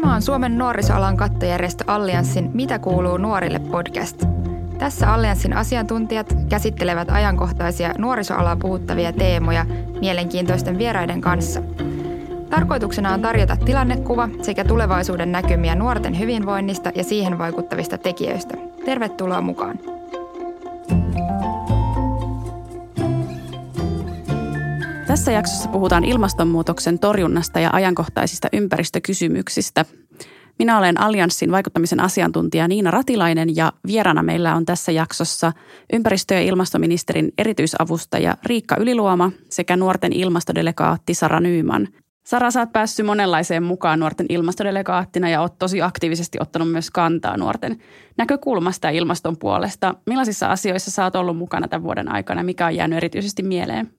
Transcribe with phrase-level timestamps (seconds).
[0.00, 4.22] Tämä on Suomen nuorisoalan kattojärjestö Allianssin Mitä kuuluu nuorille podcast.
[4.78, 9.66] Tässä Allianssin asiantuntijat käsittelevät ajankohtaisia nuorisoalaa puhuttavia teemoja
[10.00, 11.62] mielenkiintoisten vieraiden kanssa.
[12.50, 18.54] Tarkoituksena on tarjota tilannekuva sekä tulevaisuuden näkymiä nuorten hyvinvoinnista ja siihen vaikuttavista tekijöistä.
[18.84, 19.97] Tervetuloa mukaan!
[25.08, 29.84] Tässä jaksossa puhutaan ilmastonmuutoksen torjunnasta ja ajankohtaisista ympäristökysymyksistä.
[30.58, 35.52] Minä olen Allianssin vaikuttamisen asiantuntija Niina Ratilainen ja vieraana meillä on tässä jaksossa
[35.92, 41.88] ympäristö- ja ilmastoministerin erityisavustaja Riikka Yliluoma sekä nuorten ilmastodelegaatti Sara Nyyman.
[42.26, 47.36] Sara, sä oot päässyt monenlaiseen mukaan nuorten ilmastodelegaattina ja oot tosi aktiivisesti ottanut myös kantaa
[47.36, 47.78] nuorten
[48.18, 49.94] näkökulmasta ja ilmaston puolesta.
[50.06, 52.42] Millaisissa asioissa sä oot ollut mukana tämän vuoden aikana?
[52.42, 53.97] Mikä on jäänyt erityisesti mieleen?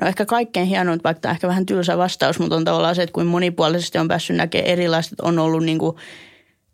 [0.00, 3.12] No ehkä kaikkein hienoin, vaikka tämä ehkä vähän tylsä vastaus, mutta on tavallaan se, että
[3.12, 5.16] kuin monipuolisesti on päässyt näkemään erilaista.
[5.22, 5.96] On ollut niin kuin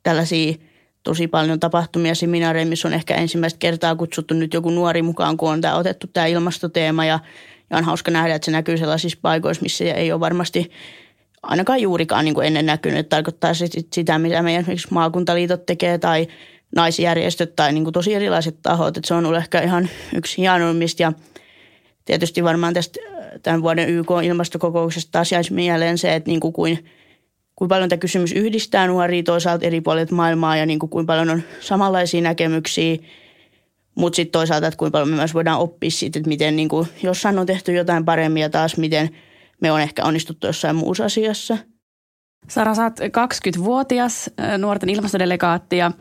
[0.03, 0.55] tällaisia
[1.03, 5.50] tosi paljon tapahtumia, seminaareja, missä on ehkä ensimmäistä kertaa kutsuttu nyt joku nuori mukaan, kun
[5.50, 7.19] on tämä otettu tämä ilmastoteema ja,
[7.70, 10.70] ja on hauska nähdä, että se näkyy sellaisissa paikoissa, missä ei ole varmasti
[11.42, 12.98] ainakaan juurikaan niin kuin ennen näkynyt.
[12.98, 16.27] Että tarkoittaa se sitä, mitä meidän esimerkiksi maakuntaliitot tekee tai
[16.77, 18.97] naisjärjestöt tai niin kuin tosi erilaiset tahot.
[18.97, 21.12] Että se on ollut ehkä ihan yksi hienoimmista ja
[22.06, 23.00] tietysti varmaan tästä
[23.42, 26.84] tämän vuoden YK-ilmastokokouksesta taas jäisi mieleen se, että niin kuin kuin,
[27.56, 31.30] kuin paljon tämä kysymys yhdistää nuoria toisaalta eri puolilta maailmaa ja niin kuin kuin paljon
[31.30, 32.96] on samanlaisia näkemyksiä,
[33.94, 36.88] mutta sitten toisaalta, että kuinka paljon me myös voidaan oppia siitä, että miten niin kuin
[37.02, 39.10] jossain on tehty jotain paremmin ja taas miten
[39.60, 41.58] me on ehkä onnistuttu jossain muussa asiassa–
[42.48, 45.92] Sara, sä oot 20-vuotias nuorten ilmastodelegaatti ja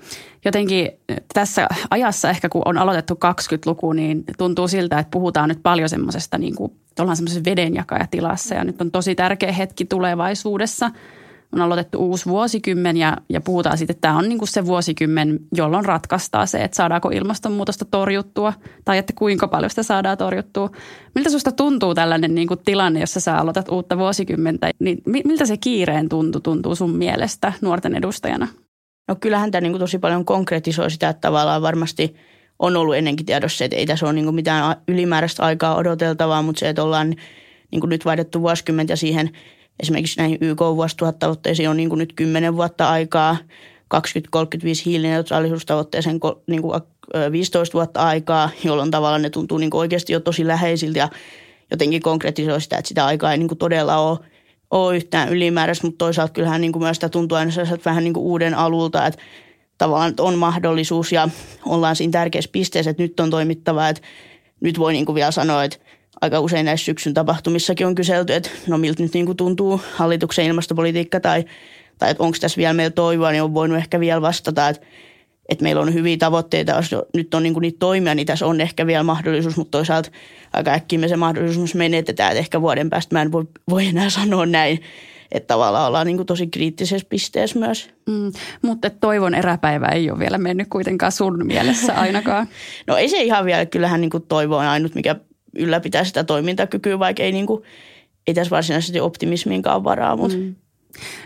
[0.46, 0.90] jotenkin
[1.34, 6.38] tässä ajassa ehkä kun on aloitettu 20-luku, niin tuntuu siltä, että puhutaan nyt paljon semmoisesta
[6.38, 10.92] niin kuin, ollaan semmoisessa vedenjakajatilassa ja nyt on tosi tärkeä hetki tulevaisuudessa–
[11.56, 15.40] on aloitettu uusi vuosikymmen ja, ja puhutaan siitä, että tämä on niin kuin se vuosikymmen,
[15.54, 18.54] jolloin ratkaistaan se, että saadaanko ilmastonmuutosta torjuttua
[18.86, 20.70] tai että kuinka paljon sitä saadaan torjuttua.
[21.16, 24.70] Miltä susta tuntuu tällainen niin kuin tilanne, jossa sä aloitat uutta vuosikymmentä?
[24.80, 28.48] Niin miltä se kiireen tuntuu, tuntuu sun mielestä nuorten edustajana?
[29.08, 32.16] No kyllähän tämä niin kuin tosi paljon konkretisoi sitä, että tavallaan varmasti
[32.60, 36.60] on ollut ennenkin tiedossa, että ei tässä ole niin kuin mitään ylimääräistä aikaa odoteltavaa, mutta
[36.60, 37.16] se, että ollaan
[37.72, 39.30] niin kuin nyt vaihdettu vuosikymmentä siihen–
[39.80, 43.38] Esimerkiksi näihin YK-vuosituhattavoitteisiin on niin kuin nyt 10 vuotta aikaa,
[43.88, 46.82] 2035 hiilineutraalisuustavoitteeseen niin kuin
[47.32, 51.10] 15 vuotta aikaa, jolloin tavallaan ne tuntuu niin kuin oikeasti jo tosi läheisiltä ja
[51.72, 54.20] jotenkin konkretisoi sitä, että sitä aikaa ei niin kuin todella ole,
[54.72, 57.52] ole yhtään ylimääräistä, mutta toisaalta kyllähän niin kuin myös sitä tuntuu aina
[57.86, 59.22] vähän niin kuin uuden alulta, että
[59.78, 61.30] tavallaan että on mahdollisuus ja
[61.66, 64.02] ollaan siinä tärkeässä pisteessä, että nyt on toimittava, että
[64.60, 65.78] nyt voi niin kuin vielä sanoa, että
[66.26, 70.46] aika usein näissä syksyn tapahtumissakin on kyselty, että no miltä nyt niin kuin tuntuu hallituksen
[70.46, 71.46] ilmastopolitiikka tai,
[71.98, 74.88] tai että onko tässä vielä meillä toivoa, niin on voinut ehkä vielä vastata, että,
[75.50, 78.62] että meillä on hyviä tavoitteita, jos nyt on niin kuin niitä toimia, niin tässä on
[78.62, 80.12] ehkä vielä mahdollisuus, mutta toisaalta
[80.54, 84.10] aika äkkiä me se mahdollisuus menetetään, että ehkä vuoden päästä mä en voi, voi enää
[84.10, 84.80] sanoa näin,
[85.32, 87.90] että tavallaan ollaan niin kuin tosi kriittisessä pisteessä myös.
[88.10, 88.32] Mm,
[88.62, 92.48] mutta toivon eräpäivä ei ole vielä mennyt kuitenkaan sun mielessä ainakaan.
[92.88, 95.16] no ei se ihan vielä, kyllähän niin kuin toivo on ainut, mikä
[95.56, 97.64] ylläpitää sitä toimintakykyä, vaikka ei, niin kuin,
[98.28, 100.16] ei tässä varsinaisesti optimismiinkaan varaa.
[100.16, 100.38] Mutta.
[100.38, 100.56] Mm.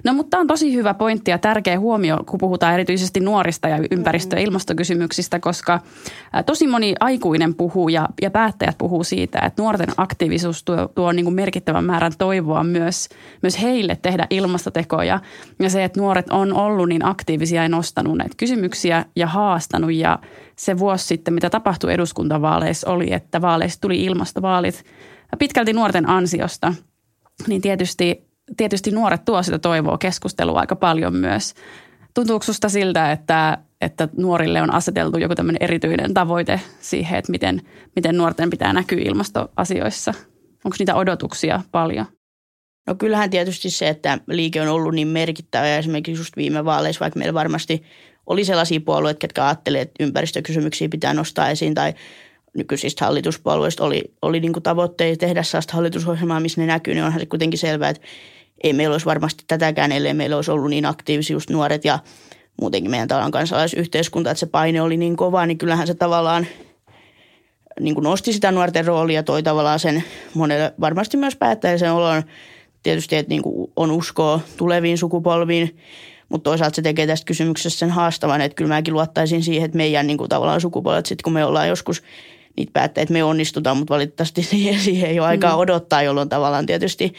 [0.03, 3.79] No mutta tämä on tosi hyvä pointti ja tärkeä huomio, kun puhutaan erityisesti nuorista ja
[3.91, 5.79] ympäristö- ja ilmastokysymyksistä, koska
[6.45, 11.25] tosi moni aikuinen puhuu ja, ja päättäjät puhuu siitä, että nuorten aktiivisuus tuo, tuo niin
[11.25, 13.09] kuin merkittävän määrän toivoa myös,
[13.41, 15.19] myös heille tehdä ilmastotekoja.
[15.59, 20.19] Ja se, että nuoret on ollut niin aktiivisia ja nostanut näitä kysymyksiä ja haastanut ja
[20.55, 24.85] se vuosi sitten, mitä tapahtui eduskuntavaaleissa, oli, että vaaleissa tuli ilmastovaalit
[25.39, 26.73] pitkälti nuorten ansiosta.
[27.47, 31.53] Niin tietysti, tietysti nuoret tuo sitä toivoa keskustelua aika paljon myös.
[32.13, 37.61] Tuntuuko susta siltä, että, että nuorille on aseteltu joku tämmöinen erityinen tavoite siihen, että miten,
[37.95, 40.13] miten nuorten pitää näkyä ilmastoasioissa?
[40.65, 42.05] Onko niitä odotuksia paljon?
[42.87, 46.99] No kyllähän tietysti se, että liike on ollut niin merkittävä ja esimerkiksi just viime vaaleissa,
[46.99, 47.83] vaikka meillä varmasti
[48.25, 51.93] oli sellaisia puolueita, jotka ajattelivat, että ympäristökysymyksiä pitää nostaa esiin tai
[52.57, 57.25] nykyisistä hallituspuolueista oli, oli niin tavoitteita tehdä sellaista hallitusohjelmaa, missä ne näkyy, niin onhan se
[57.25, 58.07] kuitenkin selvää, että
[58.63, 61.99] ei meillä olisi varmasti tätäkään, ellei meillä olisi ollut niin aktiivisia just nuoret ja
[62.61, 66.47] muutenkin meidän tavallaan kansalaisyhteiskunta, että se paine oli niin kova, niin kyllähän se tavallaan
[67.79, 70.03] niin kuin nosti sitä nuorten roolia ja toi tavallaan sen
[70.33, 72.23] monelle varmasti myös päättäjäisen olon
[72.83, 75.77] tietysti, että niin kuin on uskoa tuleviin sukupolviin,
[76.29, 80.07] mutta toisaalta se tekee tästä kysymyksestä sen haastavan, että kyllä mäkin luottaisin siihen, että meidän
[80.07, 82.03] niin kuin tavallaan sukupolvet, sitten kun me ollaan joskus
[82.57, 85.59] niitä päättää, että me onnistutaan, mutta valitettavasti siihen, siihen ei ole aikaa mm.
[85.59, 87.13] odottaa, jolloin tavallaan tietysti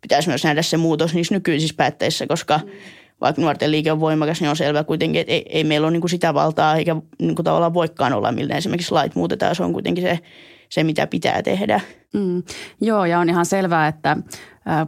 [0.00, 2.70] pitäisi myös nähdä se muutos niissä nykyisissä päätteissä, koska mm.
[3.20, 6.00] vaikka nuorten liike on voimakas, niin on selvä kuitenkin, että ei, ei meillä ole niin
[6.00, 9.54] kuin sitä valtaa eikä niin kuin tavallaan voikaan olla, millä esimerkiksi lait muutetaan.
[9.54, 10.18] Se on kuitenkin se,
[10.68, 11.80] se mitä pitää tehdä.
[12.12, 12.42] Mm.
[12.80, 14.16] Joo, ja on ihan selvää, että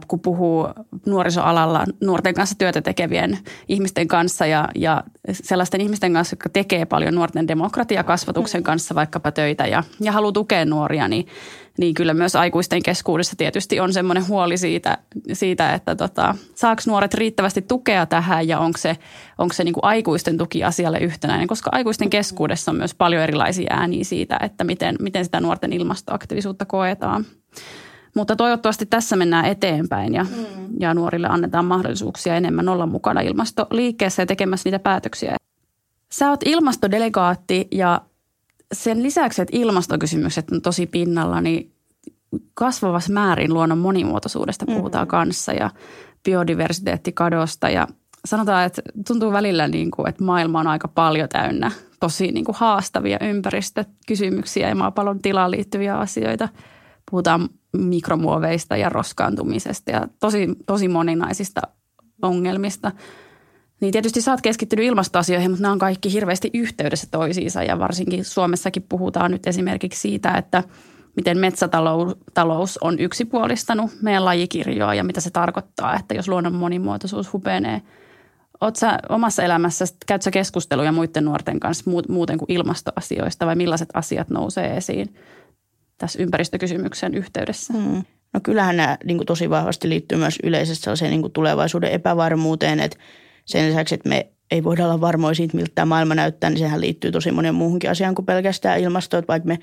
[0.07, 0.67] kun puhuu
[1.05, 3.37] nuorisoalalla nuorten kanssa työtä tekevien
[3.67, 8.63] ihmisten kanssa ja, ja sellaisten ihmisten kanssa, jotka tekee paljon nuorten demokratiakasvatuksen mm.
[8.63, 11.27] kanssa vaikkapa töitä ja, ja haluaa tukea nuoria, niin,
[11.77, 14.97] niin kyllä myös aikuisten keskuudessa tietysti on semmoinen huoli siitä,
[15.33, 18.97] siitä että tota, saako nuoret riittävästi tukea tähän ja onko se,
[19.37, 23.67] onko se niin kuin aikuisten tuki asialle yhtenäinen, koska aikuisten keskuudessa on myös paljon erilaisia
[23.69, 27.25] ääniä siitä, että miten, miten sitä nuorten ilmastoaktiivisuutta koetaan.
[28.15, 30.67] Mutta toivottavasti tässä mennään eteenpäin ja, mm.
[30.79, 35.35] ja nuorille annetaan mahdollisuuksia enemmän olla mukana ilmastoliikkeessä ja tekemässä niitä päätöksiä.
[36.11, 38.01] Sä oot ilmastodelegaatti ja
[38.73, 41.71] sen lisäksi, että ilmastokysymykset on tosi pinnalla, niin
[42.53, 45.09] kasvavassa määrin luonnon monimuotoisuudesta puhutaan mm.
[45.09, 45.69] kanssa ja
[46.23, 47.87] biodiversiteettikadosta ja
[48.25, 52.55] sanotaan, että tuntuu välillä niin kuin, että maailma on aika paljon täynnä tosi niin kuin
[52.59, 56.49] haastavia ympäristökysymyksiä ja maapallon tilaan liittyviä asioita.
[57.11, 61.61] Puhutaan mikromuoveista ja roskaantumisesta ja tosi, tosi moninaisista
[62.21, 62.91] ongelmista.
[63.83, 68.25] Niin tietysti sä oot keskittynyt ilmastoasioihin, mutta nämä on kaikki hirveästi yhteydessä toisiinsa ja varsinkin
[68.25, 70.63] Suomessakin puhutaan nyt esimerkiksi siitä, että
[71.15, 77.81] miten metsätalous on yksipuolistanut meidän lajikirjoa ja mitä se tarkoittaa, että jos luonnon monimuotoisuus hupenee.
[78.61, 83.89] Oletko sä omassa elämässä, käyt sä keskusteluja muiden nuorten kanssa muuten kuin ilmastoasioista vai millaiset
[83.93, 85.15] asiat nousee esiin
[85.97, 87.73] tässä ympäristökysymyksen yhteydessä?
[87.73, 88.03] Hmm.
[88.33, 92.97] No kyllähän nämä niin kuin tosi vahvasti liittyy myös yleisesti niin tulevaisuuden epävarmuuteen, että
[93.45, 96.81] sen lisäksi, että me ei voida olla varmoja siitä, miltä tämä maailma näyttää, niin sehän
[96.81, 99.19] liittyy tosi monen muuhunkin asiaan kuin pelkästään ilmastoon.
[99.19, 99.59] Että vaikka me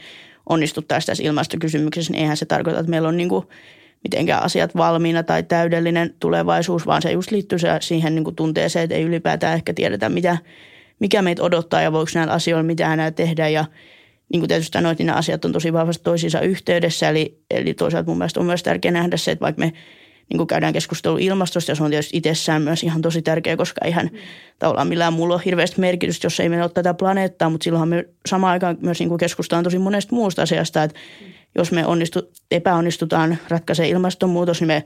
[0.48, 3.46] onnistuttaisiin tässä ilmastokysymyksessä, niin eihän se tarkoita, että meillä on niin kuin
[4.04, 8.96] mitenkään asiat valmiina tai täydellinen tulevaisuus, vaan se just liittyy siihen niin kuin tunteeseen, että
[8.96, 10.38] ei ylipäätään ehkä tiedetä, mitä,
[10.98, 13.48] mikä meitä odottaa ja voiko näillä asioilla mitään enää tehdä.
[13.48, 13.64] Ja
[14.32, 17.08] niin kuin tietysti sanoit, niin nämä asiat on tosi vahvasti toisiinsa yhteydessä.
[17.08, 19.72] Eli, eli toisaalta mun mielestä on myös tärkeää nähdä se, että vaikka me
[20.30, 23.80] niin kuin käydään keskustelua ilmastosta ja se on tietysti itsessään myös ihan tosi tärkeä, koska
[23.84, 24.18] eihän mm.
[24.58, 28.04] tavallaan millään muulla ole hirveästi merkitystä, jos ei meillä ole tätä planeettaa, mutta silloinhan me
[28.26, 31.26] samaan aikaan myös niin kuin keskustellaan tosi monesta muusta asiasta, että mm.
[31.54, 34.84] jos me onnistu, epäonnistutaan ratkaisee ilmastonmuutos, niin me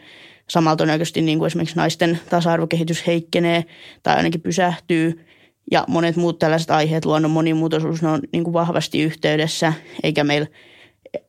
[0.50, 3.64] samalla todennäköisesti niin kuin esimerkiksi naisten tasa-arvokehitys heikkenee
[4.02, 5.26] tai ainakin pysähtyy
[5.70, 10.46] ja monet muut tällaiset aiheet, luonnon monimuotoisuus, ne on niin kuin vahvasti yhteydessä, eikä meillä–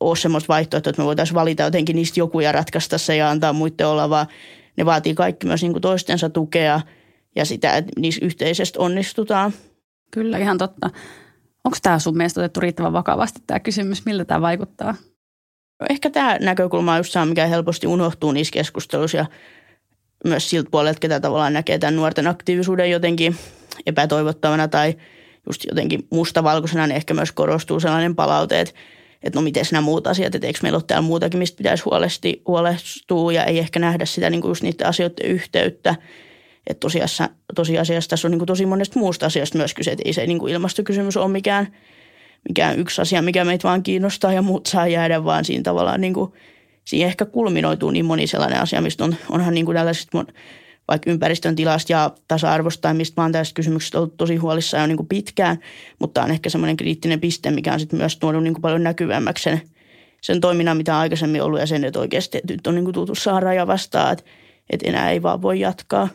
[0.00, 3.52] ole semmoista vaihtoehtoa, että me voitaisiin valita jotenkin niistä joku ja ratkaista se ja antaa
[3.52, 4.26] muiden olla, vaan
[4.76, 6.80] ne vaatii kaikki myös niin kuin toistensa tukea
[7.36, 9.52] ja sitä, että niissä yhteisesti onnistutaan.
[10.10, 10.90] Kyllä, ihan totta.
[11.64, 14.94] Onko tämä sun mielestä otettu riittävän vakavasti tämä kysymys, miltä tämä vaikuttaa?
[15.90, 19.26] Ehkä tämä näkökulma on just sama, mikä helposti unohtuu niissä keskusteluissa ja
[20.24, 23.36] myös siltä puolelta, ketä tavallaan näkee tämän nuorten aktiivisuuden jotenkin
[23.86, 24.96] epätoivottavana tai
[25.46, 28.74] just jotenkin mustavalkoisena, niin ehkä myös korostuu sellainen palaute, että
[29.26, 32.42] että no miten nämä muut asiat, että eikö meillä ole täällä muutakin, mistä pitäisi huolesti,
[32.46, 35.94] huolestua ja ei ehkä nähdä sitä niin kuin just niiden asioiden yhteyttä.
[36.66, 40.12] Että tosiasiassa, tosiasiassa tässä on niin kuin tosi monesta muusta asiasta myös kyse, että ei
[40.12, 41.76] se niin kuin ilmastokysymys ole mikään,
[42.48, 46.14] mikään yksi asia, mikä meitä vaan kiinnostaa ja muut saa jäädä, vaan siinä tavallaan niin
[46.14, 46.32] kuin,
[46.84, 50.24] siihen ehkä kulminoituu niin moni sellainen asia, mistä on, onhan niin kuin tällaisista
[50.88, 54.96] vaikka ympäristön tilasta ja tasa-arvosta tai mistä oon tästä kysymyksestä ollut tosi huolissaan jo niin
[54.96, 55.58] kuin pitkään,
[55.98, 59.42] mutta on ehkä semmoinen kriittinen piste, mikä on sitten myös tuonut niin kuin paljon näkyvämmäksi
[59.42, 59.62] sen,
[60.22, 62.94] sen toiminnan, mitä on aikaisemmin ollut ja sen, että oikeasti että nyt on niin kuin
[62.94, 64.24] tultu saa raja vastaan, että,
[64.70, 66.08] että enää ei vaan voi jatkaa.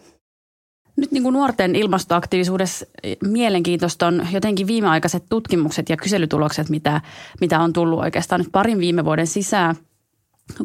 [0.97, 2.85] Nyt niin kuin nuorten ilmastoaktiivisuudessa
[3.23, 7.01] mielenkiintoista on jotenkin viimeaikaiset tutkimukset ja kyselytulokset, mitä,
[7.41, 9.75] mitä on tullut oikeastaan nyt parin viime vuoden sisään–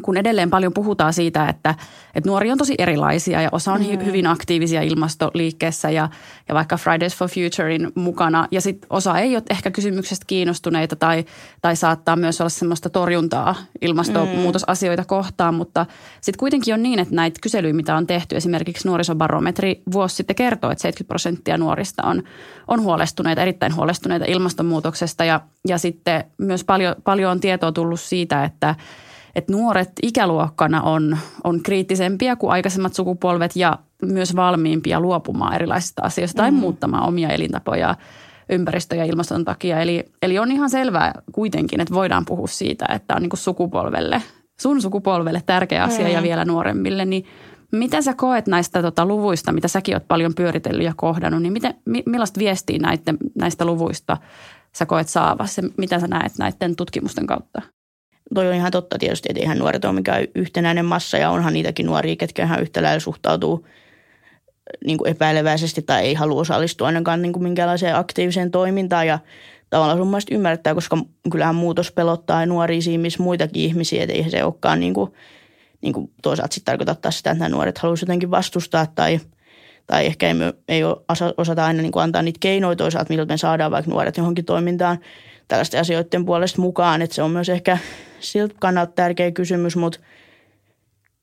[0.01, 1.75] kun edelleen paljon puhutaan siitä, että,
[2.15, 4.05] että nuori on tosi erilaisia ja osa on mm.
[4.05, 6.09] hyvin aktiivisia ilmastoliikkeessä ja,
[6.49, 8.47] ja vaikka Fridays for Futurein mukana.
[8.51, 11.25] Ja sitten osa ei ole ehkä kysymyksestä kiinnostuneita tai,
[11.61, 15.07] tai saattaa myös olla semmoista torjuntaa ilmastonmuutosasioita mm.
[15.07, 15.55] kohtaan.
[15.55, 15.85] Mutta
[16.21, 20.71] sitten kuitenkin on niin, että näitä kyselyjä, mitä on tehty, esimerkiksi nuorisobarometri vuosi sitten kertoo,
[20.71, 22.23] että 70 prosenttia nuorista on,
[22.67, 25.25] on huolestuneita, erittäin huolestuneita ilmastonmuutoksesta.
[25.25, 28.75] Ja, ja sitten myös paljon, paljon on tietoa tullut siitä, että–
[29.37, 36.37] että nuoret ikäluokkana on, on kriittisempiä kuin aikaisemmat sukupolvet ja myös valmiimpia luopumaan erilaisista asioista
[36.37, 36.57] tai mm.
[36.57, 37.95] muuttamaan omia elintapoja
[38.49, 39.81] ympäristö- ja ilmaston takia.
[39.81, 44.21] Eli, eli on ihan selvää kuitenkin, että voidaan puhua siitä, että on niin kuin sukupolvelle,
[44.61, 46.13] sun sukupolvelle tärkeä asia mm.
[46.13, 47.25] ja vielä nuoremmille, niin
[47.71, 51.75] Miten sä koet näistä tota, luvuista, mitä säkin oot paljon pyöritellyt ja kohdannut, niin miten,
[52.05, 54.17] millaista viestiä näiden, näistä luvuista
[54.75, 55.61] sä koet saavassa?
[55.77, 57.61] Mitä sä näet näiden tutkimusten kautta?
[58.35, 61.85] Toi on ihan totta tietysti, että eihän nuoret ole mikään yhtenäinen massa ja onhan niitäkin
[61.85, 63.65] nuoria, ketkä ihan yhtä lailla suhtautuu
[64.85, 69.07] niin kuin epäileväisesti tai ei halua osallistua ainakaan niin kuin minkäänlaiseen aktiiviseen toimintaan.
[69.07, 69.19] Ja
[69.69, 70.97] tavallaan sun mielestä ymmärtää, koska
[71.31, 75.11] kyllähän muutos pelottaa nuoria siinä, missä muitakin ihmisiä, että ei se olekaan niin kuin,
[75.81, 79.19] niin kuin toisaalta sitten tarkoittaa sitä, että nämä nuoret haluaisivat jotenkin vastustaa tai,
[79.87, 80.35] tai ehkä ei,
[80.67, 80.81] ei
[81.37, 84.99] osata aina niin kuin antaa niitä keinoja toisaalta, millä me saadaan vaikka nuoret johonkin toimintaan
[85.47, 87.77] tällaisten asioiden puolesta mukaan, että se on myös ehkä
[88.19, 89.99] siltä kannalta tärkeä kysymys, mutta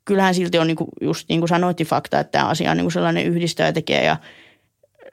[0.05, 2.85] kyllähän silti on niin kuin, just niin kuin sanoitti fakta, että tämä asia on niin
[2.85, 4.17] kuin sellainen yhdistäjä tekee ja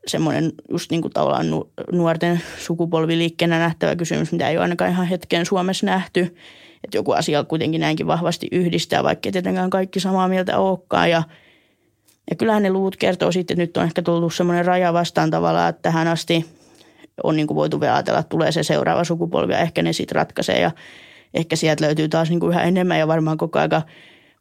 [0.07, 1.47] semmoinen just niin kuin tavallaan
[1.91, 6.35] nuorten sukupolviliikkeenä nähtävä kysymys, mitä ei ole ainakaan ihan hetken Suomessa nähty.
[6.83, 11.09] Että joku asia kuitenkin näinkin vahvasti yhdistää, vaikka tietenkään kaikki samaa mieltä olekaan.
[11.09, 11.23] Ja,
[12.29, 15.69] ja kyllähän ne luvut kertoo sitten, että nyt on ehkä tullut semmoinen raja vastaan tavallaan,
[15.69, 16.45] että tähän asti
[17.23, 20.15] on niin kuin voitu vielä ajatella, että tulee se seuraava sukupolvi ja ehkä ne sitten
[20.15, 20.59] ratkaisee.
[20.59, 20.71] Ja
[21.33, 23.81] ehkä sieltä löytyy taas niin kuin yhä enemmän ja varmaan koko aika–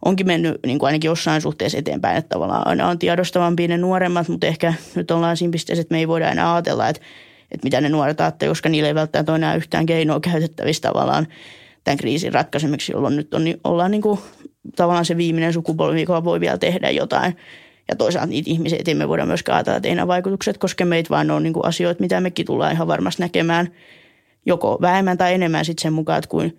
[0.04, 4.28] onkin mennyt niin kuin ainakin jossain suhteessa eteenpäin, että tavallaan aina on tiedostavampi ne nuoremmat,
[4.28, 7.02] mutta ehkä nyt ollaan siinä pisteessä, että me ei voida enää ajatella, että,
[7.50, 11.26] että mitä ne nuoret ajattelevat, koska niillä ei välttämättä ole enää yhtään keinoa käytettävissä tavallaan
[11.84, 14.20] tämän kriisin ratkaisemiseksi, jolloin nyt on, ollaan niin kuin,
[14.76, 17.36] tavallaan se viimeinen sukupolvi, joka voi vielä tehdä jotain.
[17.88, 21.10] Ja toisaalta niitä ihmisiä, että me voida myöskään ajatella, että ei nämä vaikutukset koske meitä,
[21.10, 23.68] vaan ne on niin kuin asioita, mitä mekin tullaan ihan varmasti näkemään
[24.46, 26.58] joko vähemmän tai enemmän sitten sen mukaan, että kuin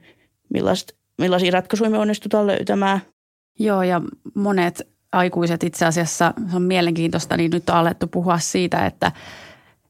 [0.54, 3.02] millaista, millaisia ratkaisuja me onnistutaan löytämään–
[3.60, 4.02] Joo, ja
[4.36, 9.12] monet aikuiset itse asiassa, se on mielenkiintoista, niin nyt on alettu puhua siitä, että,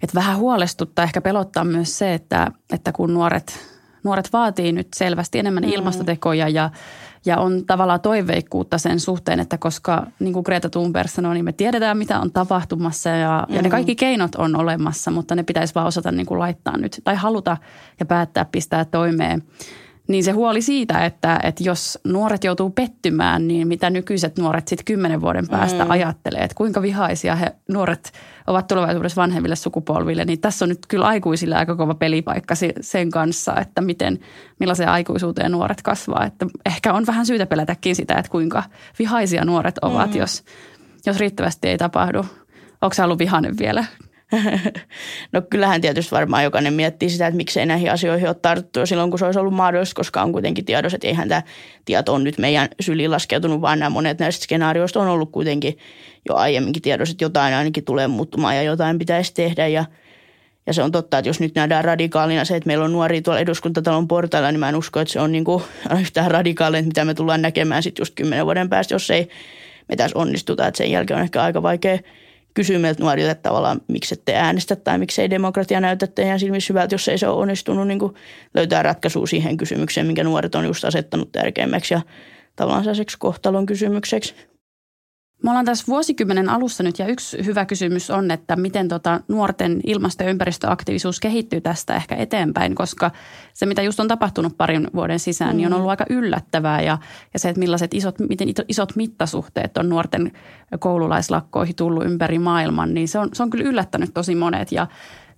[0.04, 3.60] että vähän huolestuttaa, ehkä pelottaa myös se, että, että kun nuoret,
[4.04, 5.70] nuoret vaatii nyt selvästi enemmän mm.
[5.70, 6.70] ilmastotekoja ja,
[7.26, 11.54] ja on tavallaan toiveikkuutta sen suhteen, että koska niin kuin Greta Thunberg sanoi, niin me
[11.54, 13.56] tiedetään mitä on tapahtumassa ja, mm.
[13.56, 13.72] ja ne mm.
[13.72, 17.58] kaikki keinot on olemassa, mutta ne pitäisi vaan osata niin kuin laittaa nyt tai haluta
[18.00, 19.44] ja päättää pistää toimeen.
[20.12, 24.86] Niin se huoli siitä, että, että jos nuoret joutuu pettymään, niin mitä nykyiset nuoret sitten
[24.86, 25.92] kymmenen vuoden päästä mm.
[25.92, 28.12] ajattelee, että kuinka vihaisia he nuoret
[28.48, 33.56] ovat tulevaisuudessa vanhemmille sukupolville, niin tässä on nyt kyllä aikuisille aika kova pelipaikka sen kanssa,
[33.56, 34.20] että miten,
[34.60, 36.26] millaiseen aikuisuuteen nuoret kasvaa.
[36.26, 38.64] Että ehkä on vähän syytä pelätäkin sitä, että kuinka
[39.00, 40.20] vihaisia nuoret ovat, mm.
[40.20, 40.44] jos,
[41.06, 42.26] jos riittävästi ei tapahdu.
[42.82, 43.86] Onko se ollut vihainen vielä
[45.32, 49.20] No kyllähän tietysti varmaan jokainen miettii sitä, että miksei näihin asioihin ole tarttu silloin, kun
[49.20, 51.42] se olisi ollut mahdollista, koska on kuitenkin tiedossa, että eihän tämä
[51.86, 55.78] tieto on nyt meidän syliin laskeutunut, vaan nämä monet näistä skenaarioista on ollut kuitenkin
[56.30, 59.86] jo aiemminkin tiedossa, että jotain ainakin tulee muuttumaan ja jotain pitäisi tehdä ja
[60.68, 63.40] ja se on totta, että jos nyt nähdään radikaalina se, että meillä on nuoria tuolla
[63.40, 65.64] eduskuntatalon portailla, niin mä en usko, että se on niin kuin
[66.02, 69.30] yhtään radikaalia, mitä me tullaan näkemään sitten just kymmenen vuoden päästä, jos ei
[69.90, 70.68] me tässä onnistuta.
[70.68, 72.00] Että sen jälkeen on ehkä aika vaikea
[72.54, 77.08] kysyy meiltä nuorilta tavallaan, miksi ette äänestä tai miksei demokratia näytä teidän silmissä hyvältä, jos
[77.08, 78.14] ei se ole onnistunut niin kuin
[78.54, 82.02] löytää ratkaisua siihen kysymykseen, minkä nuoret on just asettanut tärkeimmäksi ja
[82.56, 82.86] tavallaan
[83.20, 84.51] kohtalon kysymykseksi.
[85.44, 89.82] Me ollaan tässä vuosikymmenen alussa nyt ja yksi hyvä kysymys on, että miten tota nuorten
[89.84, 93.12] ilmasto- ja ympäristöaktiivisuus kehittyy tästä ehkä eteenpäin, koska
[93.54, 95.58] se mitä just on tapahtunut parin vuoden sisään, mm.
[95.58, 95.76] niin on mm.
[95.76, 96.98] ollut aika yllättävää ja,
[97.34, 100.32] ja se, että millaiset isot, miten isot mittasuhteet on nuorten
[100.80, 104.88] koululaislakkoihin tullut ympäri maailman, niin se on, se on kyllä yllättänyt tosi monet ja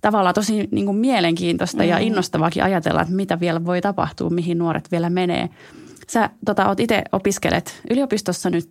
[0.00, 1.88] tavallaan tosi niin kuin mielenkiintoista mm.
[1.88, 5.48] ja innostavaakin ajatella, että mitä vielä voi tapahtua, mihin nuoret vielä menee.
[6.08, 8.66] Sä tota, oot itse opiskelet yliopistossa nyt,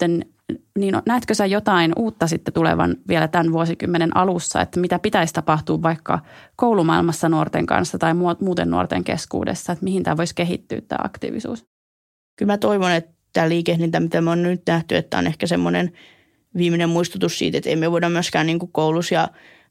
[0.80, 5.82] niin näetkö sä jotain uutta sitten tulevan vielä tämän vuosikymmenen alussa, että mitä pitäisi tapahtua
[5.82, 6.20] vaikka
[6.56, 11.66] koulumaailmassa nuorten kanssa tai muuten nuorten keskuudessa, että mihin tämä voisi kehittyä tämä aktiivisuus?
[12.36, 15.92] Kyllä mä toivon, että tämä liikehdintä, mitä me on nyt nähty, että on ehkä semmoinen
[16.58, 19.28] viimeinen muistutus siitä, että ei me voida myöskään niin koulussa ja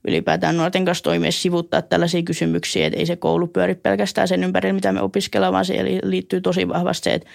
[0.08, 4.72] ylipäätään nuorten kanssa toimia sivuttaa tällaisia kysymyksiä, että ei se koulu pyöri pelkästään sen ympärillä,
[4.72, 7.28] mitä me opiskellaan, vaan se liittyy tosi vahvasti se, että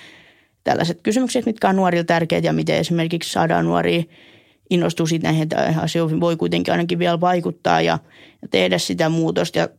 [0.63, 4.03] tällaiset kysymykset, mitkä on nuorille tärkeitä ja miten esimerkiksi saadaan nuoria
[4.69, 8.00] innostua siitä näihin asioihin, voi kuitenkin ainakin vielä vaikuttaa ja,
[8.41, 9.59] ja tehdä sitä muutosta.
[9.59, 9.69] Ja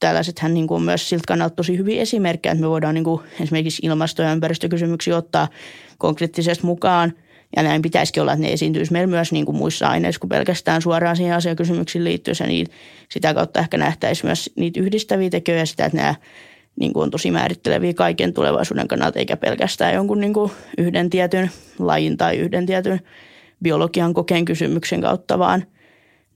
[0.00, 3.22] tällaisethän niin kuin on myös siltä kannalta tosi hyviä esimerkkejä, että me voidaan niin kuin
[3.40, 5.48] esimerkiksi ilmasto- ja ympäristökysymyksiä ottaa
[5.98, 7.12] konkreettisesti mukaan.
[7.56, 10.82] Ja näin pitäisikin olla, että ne esiintyisi meillä myös niin kuin muissa aineissa kuin pelkästään
[10.82, 12.36] suoraan siihen asiakysymyksiin liittyen.
[12.40, 12.74] Ja niitä,
[13.08, 16.14] sitä kautta ehkä nähtäisiin myös niitä yhdistäviä tekijöitä sitä, että nämä
[16.80, 21.50] niin kuin on tosi määritteleviä kaiken tulevaisuuden kannalta, eikä pelkästään jonkun niin kuin yhden tietyn
[21.78, 23.00] lajin tai yhden tietyn
[23.62, 25.64] biologian kokeen kysymyksen kautta, vaan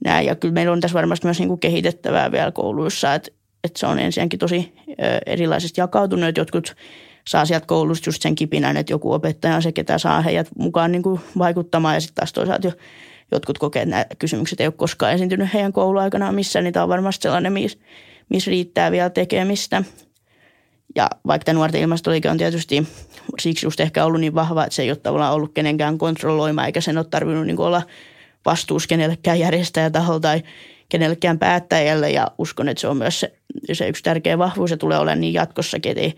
[0.05, 0.27] näin.
[0.27, 3.31] Ja kyllä meillä on tässä varmasti myös niin kuin kehitettävää vielä kouluissa, että,
[3.65, 4.73] että se on ensinnäkin tosi
[5.27, 6.77] erilaisesti jakautunut, jotkut
[7.29, 10.93] saa sieltä koulusta just sen kipinän, että joku opettaja on se, ketä saa heidät mukaan
[10.93, 11.95] niin kuin vaikuttamaan.
[11.95, 12.73] Ja sitten taas toisaalta jo
[13.33, 16.89] jotkut kokee, että nämä kysymykset ei ole koskaan esiintynyt heidän kouluaikanaan missään, niin tämä on
[16.89, 17.79] varmasti sellainen, missä,
[18.29, 19.83] missä riittää vielä tekemistä–
[20.95, 22.87] ja vaikka tämä nuorten ilmastoliike on tietysti
[23.41, 26.81] siksi just ehkä ollut niin vahva, että se ei ole tavallaan ollut kenenkään kontrolloima, eikä
[26.81, 27.83] sen ole tarvinnut niin olla
[28.45, 30.43] vastuus kenellekään järjestäjätaholla tai
[30.89, 32.11] kenellekään päättäjälle.
[32.11, 33.33] Ja uskon, että se on myös se,
[33.73, 36.15] se yksi tärkeä vahvuus ja tulee olemaan niin jatkossakin, että ei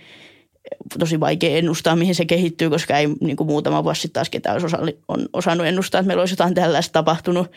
[0.98, 4.54] tosi vaikea ennustaa, mihin se kehittyy, koska ei niin kuin muutama vuosi sitten taas ketään
[4.54, 4.78] olisi osa,
[5.08, 7.52] on osannut ennustaa, että meillä olisi jotain tällaista tapahtunut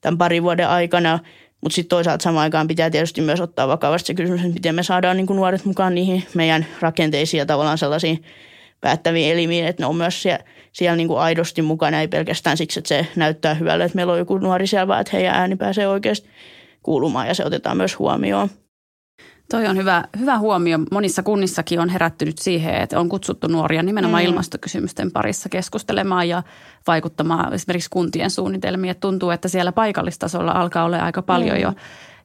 [0.00, 1.18] tämän parin vuoden aikana.
[1.60, 4.82] Mutta sitten toisaalta samaan aikaan pitää tietysti myös ottaa vakavasti se kysymys, että miten me
[4.82, 8.22] saadaan niin kuin nuoret mukaan niihin meidän rakenteisiin ja tavallaan sellaisiin
[8.80, 12.80] päättäviin elimiin, että ne on myös siellä, siellä niin kuin aidosti mukana, ei pelkästään siksi,
[12.80, 15.88] että se näyttää hyvälle, että meillä on joku nuori siellä, vaan että heidän ääni pääsee
[15.88, 16.28] oikeasti
[16.82, 18.50] kuulumaan ja se otetaan myös huomioon.
[19.50, 20.78] Toi on hyvä, hyvä huomio.
[20.92, 24.28] Monissa kunnissakin on herättynyt siihen, että on kutsuttu nuoria nimenomaan mm.
[24.28, 26.42] ilmastokysymysten parissa keskustelemaan ja
[26.86, 28.90] vaikuttamaan esimerkiksi kuntien suunnitelmiin.
[28.90, 31.62] Et tuntuu, että siellä paikallistasolla alkaa olla aika paljon mm.
[31.62, 31.72] jo,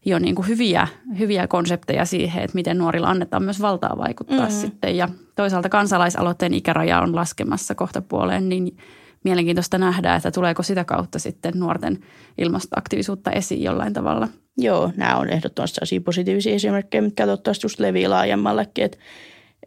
[0.05, 0.87] jo niin kuin hyviä,
[1.19, 4.51] hyviä konsepteja siihen, että miten nuorilla annetaan myös valtaa vaikuttaa mm.
[4.51, 4.97] sitten.
[4.97, 8.77] Ja toisaalta kansalaisaloitteen ikäraja on laskemassa kohta puoleen, niin
[9.23, 11.99] mielenkiintoista nähdä, että tuleeko sitä kautta sitten nuorten
[12.37, 14.27] ilmastoaktiivisuutta esiin jollain tavalla–
[14.61, 18.97] Joo, nämä on ehdottomasti sellaisia positiivisia esimerkkejä, mitkä toivottavasti just levii laajemmallekin, että,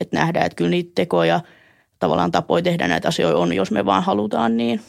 [0.00, 1.40] että nähdään, että kyllä niitä tekoja,
[1.98, 4.80] tavallaan tapoja tehdä näitä asioita on, jos me vaan halutaan niin.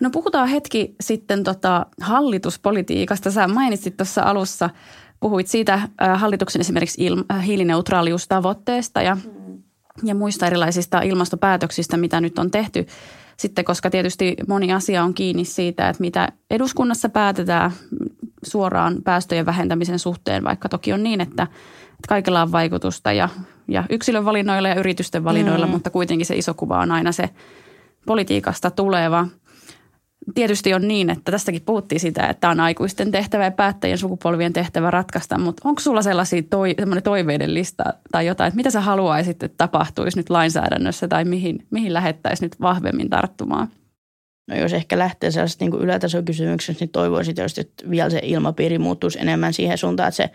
[0.00, 3.30] No puhutaan hetki sitten tota hallituspolitiikasta.
[3.30, 4.70] Sä mainitsit tuossa alussa,
[5.20, 9.16] puhuit siitä äh, hallituksen esimerkiksi il, äh, hiilineutraaliustavoitteesta ja,
[10.02, 12.86] ja muista erilaisista ilmastopäätöksistä, mitä nyt on tehty
[13.36, 17.72] sitten, koska tietysti moni asia on kiinni siitä, että mitä eduskunnassa päätetään
[18.42, 21.42] suoraan päästöjen vähentämisen suhteen, vaikka toki on niin, että,
[21.82, 23.28] että kaikilla on vaikutusta ja,
[23.68, 25.72] ja yksilön valinnoilla ja yritysten valinnoilla, mm.
[25.72, 27.30] mutta kuitenkin se iso kuva on aina se
[28.06, 29.26] politiikasta tuleva.
[30.34, 34.90] Tietysti on niin, että tästäkin puhuttiin sitä, että on aikuisten tehtävä ja päättäjien sukupolvien tehtävä
[34.90, 36.74] ratkaista, mutta onko sulla sellaisia toi,
[37.04, 41.94] toiveiden lista tai jotain, että mitä sä haluaisit, että tapahtuisi nyt lainsäädännössä tai mihin, mihin
[41.94, 43.68] lähettäisiin nyt vahvemmin tarttumaan?
[44.46, 49.20] No jos ehkä lähtee sellaisesta niin ylätasokysymyksestä, niin toivoisin tietysti, että vielä se ilmapiiri muuttuisi
[49.20, 50.30] enemmän siihen suuntaan, että se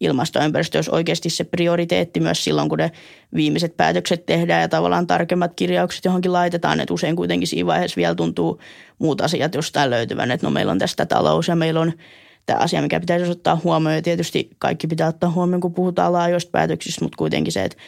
[0.00, 2.90] ilmastoympäristö olisi oikeasti se prioriteetti myös silloin, kun ne
[3.34, 6.80] viimeiset päätökset tehdään ja tavallaan tarkemmat kirjaukset johonkin laitetaan.
[6.80, 8.60] Että usein kuitenkin siinä vaiheessa vielä tuntuu
[8.98, 11.92] muut asiat jostain löytyvän, että no meillä on tästä talous ja meillä on
[12.46, 13.96] tämä asia, mikä pitäisi ottaa huomioon.
[13.96, 17.78] Ja tietysti kaikki pitää ottaa huomioon, kun puhutaan laajoista päätöksistä, mutta kuitenkin se, että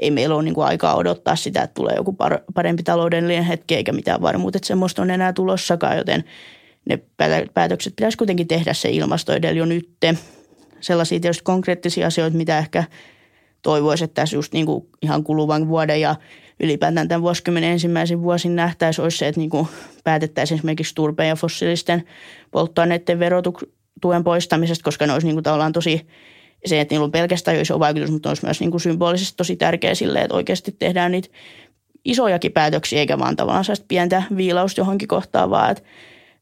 [0.00, 2.16] ei meillä ole niin kuin aikaa odottaa sitä, että tulee joku
[2.54, 6.24] parempi taloudellinen hetki eikä mitään varmuutta, että semmoista on enää tulossakaan, joten
[6.84, 6.98] ne
[7.54, 9.90] päätökset pitäisi kuitenkin tehdä se ilmasto edellä jo nyt.
[10.80, 12.84] Sellaisia tietysti konkreettisia asioita, mitä ehkä
[13.62, 16.16] toivoisi, että tässä just niin kuin ihan kuluvan vuoden ja
[16.60, 19.68] ylipäätään tämän vuosikymmenen ensimmäisen vuosin nähtäisi, olisi se, että niin kuin
[20.04, 22.04] päätettäisiin esimerkiksi turpeen ja fossiilisten
[22.50, 26.06] polttoaineiden verotuen poistamisesta, koska ne olisi niin kuin tavallaan tosi
[26.66, 29.56] se, että niillä on pelkästään jo iso vaikutus, mutta olisi myös niin kuin symbolisesti tosi
[29.56, 31.28] tärkeä sille, että oikeasti tehdään niitä
[32.04, 35.82] isojakin päätöksiä, eikä vaan tavallaan sellaista pientä viilausta johonkin kohtaan, vaan että,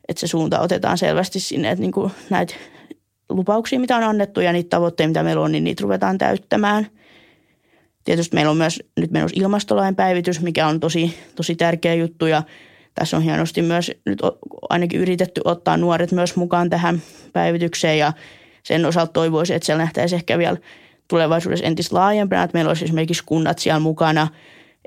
[0.09, 2.55] että se suunta otetaan selvästi sinne, että niin kuin näitä
[3.29, 6.87] lupauksia, mitä on annettu ja niitä tavoitteita, mitä meillä on, niin niitä ruvetaan täyttämään.
[8.05, 12.43] Tietysti meillä on myös nyt menossa ilmastolain päivitys, mikä on tosi, tosi tärkeä juttu ja
[12.95, 14.19] tässä on hienosti myös nyt
[14.69, 18.13] ainakin yritetty ottaa nuoret myös mukaan tähän päivitykseen ja
[18.67, 20.57] sen osalta toivoisin, että siellä nähtäisiin ehkä vielä
[21.09, 24.29] tulevaisuudessa entistä laajempana, että meillä olisi esimerkiksi kunnat siellä mukana,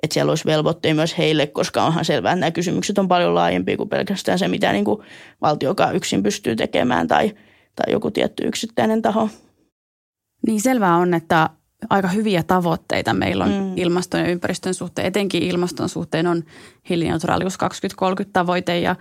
[0.04, 3.78] että siellä olisi velvoitteja myös heille, koska onhan selvää, että nämä kysymykset on paljon laajempia
[3.78, 5.02] kuin pelkästään se, mitä niin kuin
[5.42, 7.34] valtiokaan yksin pystyy tekemään tai,
[7.76, 9.30] tai joku tietty yksittäinen taho.
[10.48, 11.50] Niin selvää on, että
[11.90, 13.78] aika hyviä tavoitteita meillä on mm.
[13.78, 15.08] ilmaston ja ympäristön suhteen.
[15.08, 16.44] Etenkin ilmaston suhteen on
[16.90, 18.96] hiilineutraalius 2030 tavoite ja,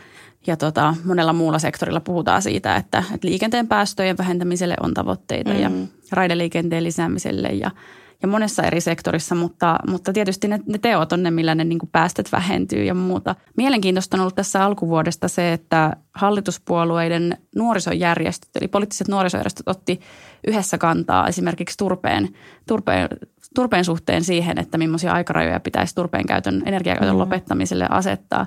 [0.46, 5.60] ja tota, monella muulla sektorilla puhutaan siitä, että, että liikenteen päästöjen vähentämiselle on tavoitteita mm.
[5.60, 5.70] ja
[6.12, 7.70] raideliikenteen lisäämiselle ja–
[8.26, 11.78] ja monessa eri sektorissa, mutta, mutta tietysti ne, ne teot on ne, millä ne niin
[11.92, 13.34] päästöt vähentyy ja muuta.
[13.56, 20.00] Mielenkiintoista on ollut tässä alkuvuodesta se, että hallituspuolueiden nuorisojärjestöt, eli poliittiset nuorisojärjestöt otti
[20.46, 22.28] yhdessä kantaa esimerkiksi turpeen,
[22.68, 23.08] turpeen,
[23.54, 27.18] turpeen suhteen siihen, että millaisia aikarajoja pitäisi turpeen käytön, energiakäytön mm.
[27.18, 28.46] lopettamiselle asettaa.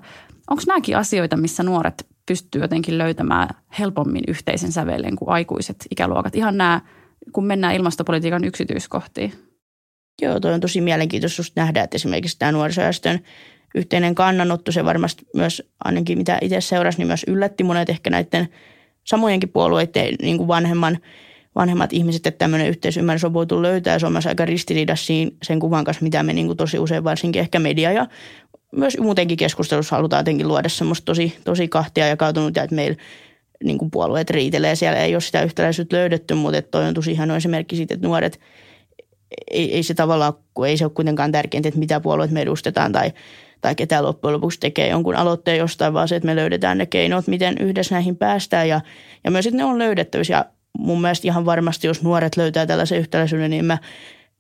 [0.50, 6.36] Onko nämäkin asioita, missä nuoret pystyy jotenkin löytämään helpommin yhteisen sävelen kuin aikuiset ikäluokat?
[6.36, 6.82] Ihan nämä,
[7.32, 9.49] kun mennään ilmastopolitiikan yksityiskohtiin.
[10.22, 13.20] Joo, toi on tosi mielenkiintoista nähdä, että esimerkiksi tämä nuorisojärjestön
[13.76, 18.50] yhteinen kannanotto, se varmasti myös, ainakin mitä itse seurasi, niin myös yllätti monet ehkä näiden
[19.04, 20.98] samojenkin puolueiden niin kuin vanhemman,
[21.56, 24.00] vanhemmat ihmiset, että tämmöinen yhteisymmärrys on voitu löytää.
[24.00, 27.40] Se on myös aika ristiriidassa sen kuvan kanssa, mitä me niin kuin tosi usein varsinkin
[27.40, 28.08] ehkä media ja
[28.72, 32.98] myös muutenkin keskustelussa halutaan jotenkin luoda semmoista tosi, tosi kahtia jakautunut ja että meillä
[33.64, 34.76] niin kuin puolueet riitelee.
[34.76, 38.40] Siellä ei ole sitä yhtäläisyyttä löydetty, mutta toi on tosi hieno esimerkki siitä, että nuoret–
[39.52, 42.92] ei, ei se tavallaan, kun ei se ole kuitenkaan tärkeintä, että mitä puolueet me edustetaan
[42.92, 43.12] tai,
[43.62, 47.28] tai ketä loppujen lopuksi tekee jonkun aloitteen jostain, vaan se, että me löydetään ne keinot,
[47.28, 48.82] miten yhdessä näihin päästään ja,
[49.24, 50.34] ja myös, että ne on löydettävissä.
[50.34, 50.46] Ja
[50.78, 53.78] mun mielestä ihan varmasti, jos nuoret löytää tällaisen yhtäläisyyden, niin mä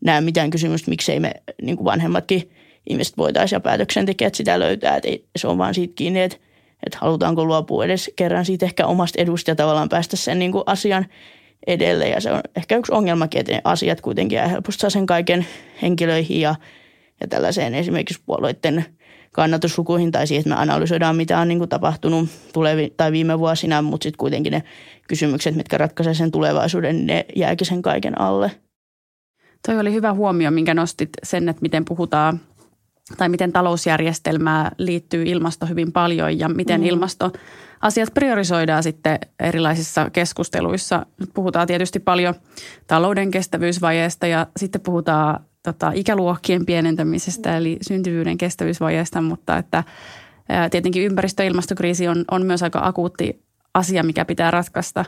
[0.05, 2.51] näe mitään kysymystä, miksei me niin kuin vanhemmatkin
[2.89, 4.95] ihmiset voitaisiin ja päätöksentekijät sitä löytää.
[4.95, 6.37] Että se on vaan siitä kiinni, että,
[6.85, 10.63] että halutaanko luopua edes kerran siitä ehkä omasta edusta ja tavallaan päästä sen niin kuin
[10.65, 11.05] asian
[11.67, 12.09] edelle.
[12.09, 15.45] Ja se on ehkä yksi ongelmakin, että ne asiat kuitenkin ja helposti saa sen kaiken
[15.81, 16.55] henkilöihin ja,
[17.21, 18.85] ja tällaiseen esimerkiksi puolueiden
[19.31, 23.81] kannatuslukuihin tai siihen, että me analysoidaan, mitä on niin kuin tapahtunut tulevi, tai viime vuosina,
[23.81, 24.63] mutta sitten kuitenkin ne
[25.07, 28.51] kysymykset, mitkä ratkaisevat sen tulevaisuuden, niin ne jääkin sen kaiken alle.
[29.67, 32.39] Toi oli hyvä huomio, minkä nostit sen, että miten puhutaan
[33.17, 36.87] tai miten talousjärjestelmää liittyy ilmasto hyvin paljon ja miten mm.
[37.83, 41.05] Ilmastoasiat priorisoidaan sitten erilaisissa keskusteluissa.
[41.19, 42.35] Nyt puhutaan tietysti paljon
[42.87, 49.83] talouden kestävyysvajeesta ja sitten puhutaan tota, ikäluokkien pienentämisestä eli syntyvyyden kestävyysvajeesta, mutta että
[50.71, 53.41] tietenkin ympäristö- ja ilmastokriisi on, on myös aika akuutti
[53.73, 55.05] asia, mikä pitää ratkaista.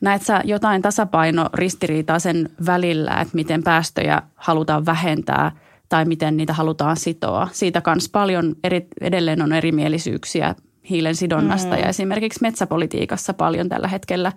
[0.00, 5.52] Näet sä jotain tasapaino ristiriitaa sen välillä, että miten päästöjä halutaan vähentää–
[5.88, 7.48] tai miten niitä halutaan sitoa.
[7.52, 10.54] Siitä myös paljon eri, edelleen on erimielisyyksiä
[10.90, 11.80] hiilen sidonnasta mm.
[11.82, 14.32] ja esimerkiksi metsäpolitiikassa paljon tällä hetkellä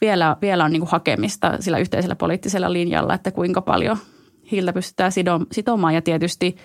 [0.00, 3.96] vielä, vielä on niin kuin hakemista sillä yhteisellä poliittisella linjalla, että kuinka paljon
[4.50, 5.12] hiiltä pystytään
[5.52, 6.56] sitomaan ja tietysti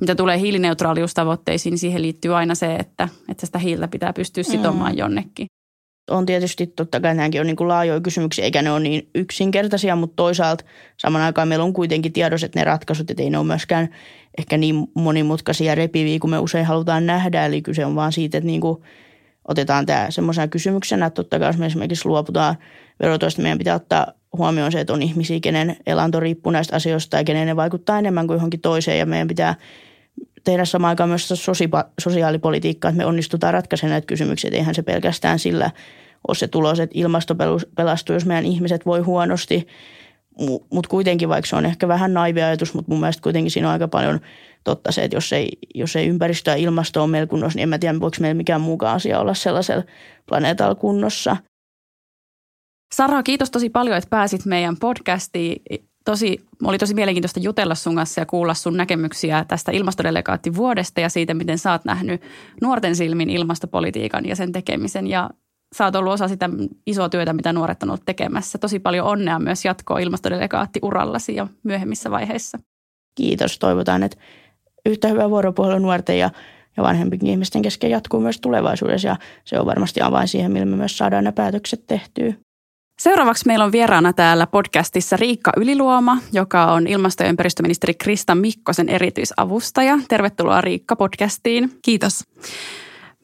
[0.00, 4.92] mitä tulee hiilineutraaliustavoitteisiin, niin siihen liittyy aina se, että, että sitä hiiltä pitää pystyä sitomaan
[4.92, 4.98] mm.
[4.98, 5.46] jonnekin
[6.10, 9.96] on tietysti totta kai nämäkin on niin kuin laajoja kysymyksiä, eikä ne ole niin yksinkertaisia,
[9.96, 10.64] mutta toisaalta
[10.96, 13.88] saman aikaan meillä on kuitenkin tiedossa, että ne ratkaisut, että ei ne ole myöskään
[14.38, 17.46] ehkä niin monimutkaisia repiviä kuin me usein halutaan nähdä.
[17.46, 18.82] Eli kyse on vaan siitä, että niin kuin
[19.48, 22.56] otetaan tämä semmoisena kysymyksenä, että totta kai jos me esimerkiksi luoputaan
[23.00, 27.24] verotoista, meidän pitää ottaa huomioon se, että on ihmisiä, kenen elanto riippuu näistä asioista ja
[27.24, 29.54] kenen ne vaikuttaa enemmän kuin johonkin toiseen ja meidän pitää
[30.44, 31.46] tehdä samaan aikaan myös
[32.00, 34.50] sosiaalipolitiikkaa, että me onnistutaan ratkaisemaan näitä kysymyksiä.
[34.54, 35.70] Eihän se pelkästään sillä
[36.28, 37.36] ole se tulos, että ilmasto
[37.76, 39.66] pelastuu, jos meidän ihmiset voi huonosti.
[40.70, 43.72] Mutta kuitenkin, vaikka se on ehkä vähän naivi ajatus, mutta mun mielestä kuitenkin siinä on
[43.72, 44.20] aika paljon
[44.64, 47.68] totta se, että jos ei, jos ei ympäristö ja ilmasto ole meillä kunnossa, niin en
[47.68, 49.84] mä tiedä, voiko meillä mikään muukaan asia olla sellaisella
[50.28, 51.36] planeetalla kunnossa.
[52.94, 55.62] Sara, kiitos tosi paljon, että pääsit meidän podcastiin
[56.04, 61.34] tosi, oli tosi mielenkiintoista jutella sun kanssa ja kuulla sun näkemyksiä tästä ilmastodelegaattivuodesta ja siitä,
[61.34, 62.22] miten sä oot nähnyt
[62.62, 65.06] nuorten silmin ilmastopolitiikan ja sen tekemisen.
[65.06, 65.30] Ja
[65.74, 66.50] sä oot ollut osa sitä
[66.86, 68.58] isoa työtä, mitä nuoret on ollut tekemässä.
[68.58, 72.58] Tosi paljon onnea myös jatkoa ilmastodelegaattiurallasi ja myöhemmissä vaiheissa.
[73.14, 73.58] Kiitos.
[73.58, 74.16] Toivotaan, että
[74.86, 76.30] yhtä hyvää vuoropuhelua nuorten ja,
[76.76, 79.08] ja vanhempien ihmisten kesken jatkuu myös tulevaisuudessa.
[79.08, 82.34] Ja se on varmasti avain siihen, millä me myös saadaan nämä päätökset tehtyä.
[83.00, 88.88] Seuraavaksi meillä on vieraana täällä podcastissa Riikka Yliluoma, joka on ilmasto- ja ympäristöministeri Krista Mikkosen
[88.88, 89.98] erityisavustaja.
[90.08, 91.70] Tervetuloa Riikka podcastiin.
[91.82, 92.24] Kiitos.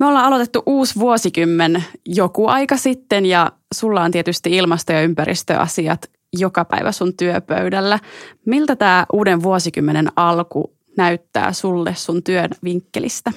[0.00, 6.10] Me ollaan aloitettu uusi vuosikymmen joku aika sitten ja sulla on tietysti ilmasto- ja ympäristöasiat
[6.38, 7.98] joka päivä sun työpöydällä.
[8.46, 13.32] Miltä tämä uuden vuosikymmenen alku näyttää sulle sun työn vinkkelistä?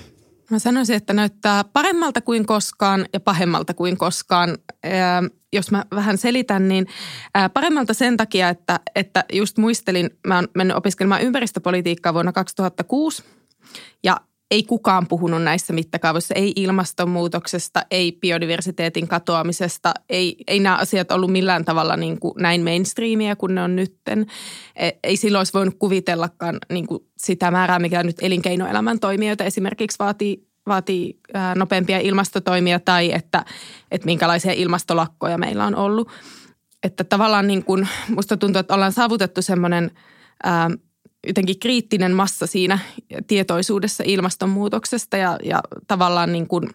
[0.50, 4.58] Mä sanoisin, että näyttää paremmalta kuin koskaan ja pahemmalta kuin koskaan.
[5.54, 6.88] Jos mä vähän selitän, niin
[7.54, 13.24] paremmalta sen takia, että, että just muistelin, mä oon mennyt opiskelemaan ympäristöpolitiikkaa vuonna 2006
[14.04, 14.18] ja
[14.54, 21.32] ei kukaan puhunut näissä mittakaavoissa, ei ilmastonmuutoksesta, ei biodiversiteetin katoamisesta, ei, ei nämä asiat ollut
[21.32, 24.26] millään tavalla niin kuin näin mainstreamia kuin ne on nytten.
[24.76, 30.00] E, ei silloin olisi voinut kuvitellakaan niin kuin sitä määrää, mikä nyt elinkeinoelämän toimijoita esimerkiksi
[30.00, 31.20] vaatii vaatii
[31.56, 33.46] nopeampia ilmastotoimia tai että,
[33.92, 36.10] että minkälaisia ilmastolakkoja meillä on ollut.
[36.84, 39.92] Että tavallaan niin kuin, musta tuntuu, että ollaan saavutettu semmoinen
[41.28, 42.80] jotenkin kriittinen massa siinä
[43.28, 46.70] tietoisuudessa ilmastonmuutoksesta ja, ja tavallaan niin kuin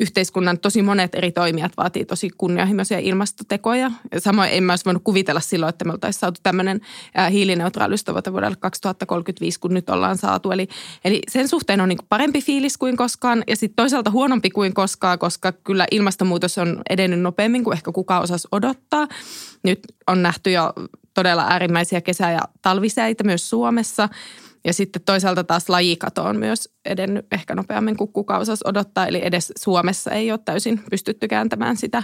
[0.00, 3.90] yhteiskunnan tosi monet eri toimijat vaatii tosi kunnianhimoisia ilmastotekoja.
[4.18, 6.80] Samoin en mä olisi voinut kuvitella silloin, että me oltaisiin saatu tämmöinen
[7.30, 10.50] hiilineutraalistavoite vuodelle 2035, kun nyt ollaan saatu.
[10.50, 10.68] Eli,
[11.04, 14.74] eli sen suhteen on niin kuin parempi fiilis kuin koskaan ja sitten toisaalta huonompi kuin
[14.74, 19.08] koskaan, koska kyllä ilmastonmuutos on edennyt nopeammin kuin ehkä kukaan osasi odottaa.
[19.62, 20.72] Nyt on nähty jo
[21.14, 24.08] todella äärimmäisiä kesä- ja talvisäitä myös Suomessa.
[24.64, 29.06] Ja sitten toisaalta taas lajikato on myös edennyt ehkä nopeammin kuin kuka osasi odottaa.
[29.06, 32.02] Eli edes Suomessa ei ole täysin pystytty kääntämään sitä,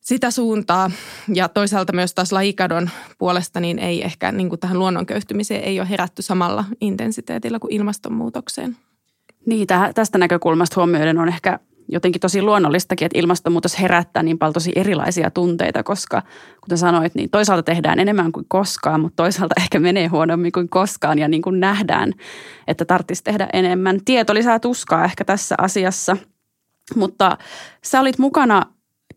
[0.00, 0.90] sitä suuntaa.
[1.34, 5.80] Ja toisaalta myös taas lajikadon puolesta niin ei ehkä niin kuin tähän luonnon köyhtymiseen ei
[5.80, 8.76] ole herätty samalla intensiteetillä kuin ilmastonmuutokseen.
[9.46, 14.72] Niin, tästä näkökulmasta huomioiden on ehkä jotenkin tosi luonnollistakin, että ilmastonmuutos herättää niin paljon tosi
[14.76, 16.22] erilaisia tunteita, koska
[16.60, 21.18] kuten sanoit, niin toisaalta tehdään enemmän kuin koskaan, mutta toisaalta ehkä menee huonommin kuin koskaan
[21.18, 22.12] ja niin kuin nähdään,
[22.66, 24.00] että tarvitsisi tehdä enemmän.
[24.04, 26.16] Tieto lisää tuskaa ehkä tässä asiassa,
[26.96, 27.38] mutta
[27.84, 28.62] sä olit mukana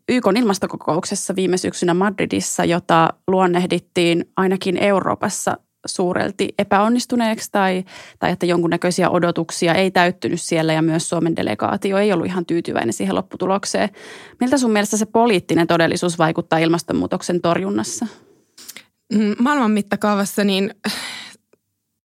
[0.08, 7.84] YK ilmastokokouksessa viime syksynä Madridissa, jota luonnehdittiin ainakin Euroopassa suurelti epäonnistuneeksi tai,
[8.18, 12.92] tai että jonkunnäköisiä odotuksia ei täyttynyt siellä ja myös Suomen delegaatio ei ollut ihan tyytyväinen
[12.92, 13.88] siihen lopputulokseen.
[14.40, 18.06] Miltä sun mielestä se poliittinen todellisuus vaikuttaa ilmastonmuutoksen torjunnassa?
[19.12, 20.74] Mm, maailman mittakaavassa niin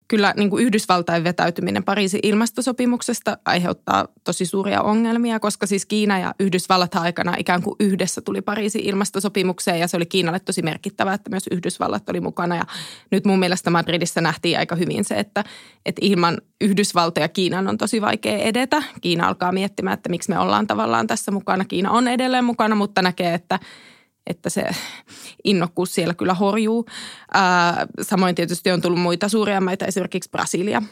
[0.09, 6.35] kyllä niin kuin Yhdysvaltain vetäytyminen Pariisin ilmastosopimuksesta aiheuttaa tosi suuria ongelmia, koska siis Kiina ja
[6.41, 11.31] Yhdysvallat aikana ikään kuin yhdessä tuli Pariisin ilmastosopimukseen ja se oli Kiinalle tosi merkittävää, että
[11.31, 12.57] myös Yhdysvallat oli mukana.
[12.57, 12.63] Ja
[13.11, 15.45] nyt mun mielestä Madridissa nähtiin aika hyvin se, että,
[15.87, 18.83] että ilman Yhdysvaltoja Kiinan on tosi vaikea edetä.
[19.01, 21.65] Kiina alkaa miettimään, että miksi me ollaan tavallaan tässä mukana.
[21.65, 23.59] Kiina on edelleen mukana, mutta näkee, että–
[24.27, 24.65] että se
[25.45, 26.87] innokkuus siellä kyllä horjuu.
[27.35, 30.83] Ää, samoin tietysti on tullut muita suuria maita, esimerkiksi Brasilia,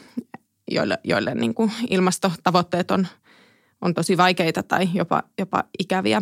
[0.71, 3.07] joille, joille niin kuin ilmastotavoitteet on,
[3.81, 6.21] on tosi vaikeita tai jopa, jopa ikäviä.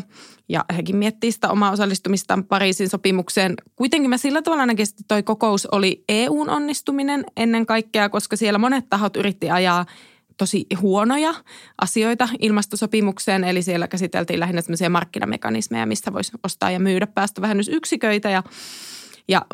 [0.50, 3.54] Ja hekin miettii sitä omaa osallistumistaan Pariisin sopimukseen.
[3.76, 8.60] Kuitenkin mä sillä tavalla ainakin, että toi kokous oli EUn onnistuminen ennen kaikkea, koska siellä
[8.60, 9.86] monet tahot yritti ajaa–
[10.41, 11.34] tosi huonoja
[11.82, 18.30] asioita ilmastosopimukseen, eli siellä käsiteltiin lähinnä sellaisia markkinamekanismeja, mistä voisi ostaa ja myydä päästövähennysyksiköitä.
[18.30, 18.43] Ja
[19.27, 19.45] ja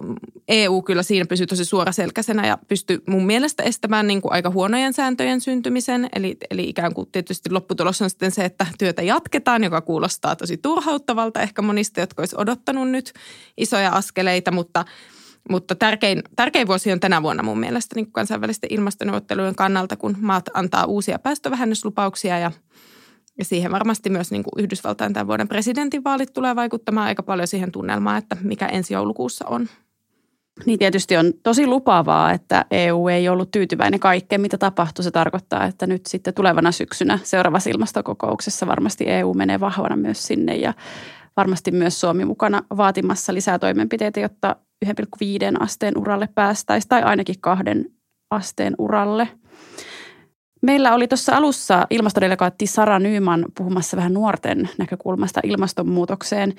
[0.47, 4.93] EU kyllä siinä pysyy tosi suoraselkäisenä ja pystyy mun mielestä estämään niin kuin aika huonojen
[4.93, 6.09] sääntöjen syntymisen.
[6.15, 10.57] Eli, eli ikään kuin tietysti lopputulos on sitten se, että työtä jatketaan, joka kuulostaa tosi
[10.57, 11.41] turhauttavalta.
[11.41, 13.13] Ehkä monista, jotka olisi odottanut nyt
[13.57, 14.85] isoja askeleita, mutta–
[15.49, 20.49] mutta tärkein, tärkein vuosi on tänä vuonna mun mielestä niin kansainvälisten ilmastoneuvottelujen kannalta, kun maat
[20.53, 22.51] antaa uusia päästövähennyslupauksia ja,
[23.37, 27.71] ja siihen varmasti myös niin kuin Yhdysvaltain tämän vuoden presidentinvaalit tulee vaikuttamaan aika paljon siihen
[27.71, 29.67] tunnelmaan, että mikä ensi joulukuussa on.
[30.65, 35.03] Niin tietysti on tosi lupaavaa, että EU ei ollut tyytyväinen kaikkeen, mitä tapahtui.
[35.03, 40.55] Se tarkoittaa, että nyt sitten tulevana syksynä seuraavassa ilmastokokouksessa varmasti EU menee vahvana myös sinne
[40.55, 40.73] ja
[41.37, 44.91] varmasti myös Suomi mukana vaatimassa lisää toimenpiteitä, jotta 1,5
[45.59, 47.85] asteen uralle päästäisiin tai ainakin kahden
[48.31, 49.27] asteen uralle.
[50.61, 56.53] Meillä oli tuossa alussa ilmastodelegaatti Sara Nyyman puhumassa vähän nuorten näkökulmasta ilmastonmuutokseen.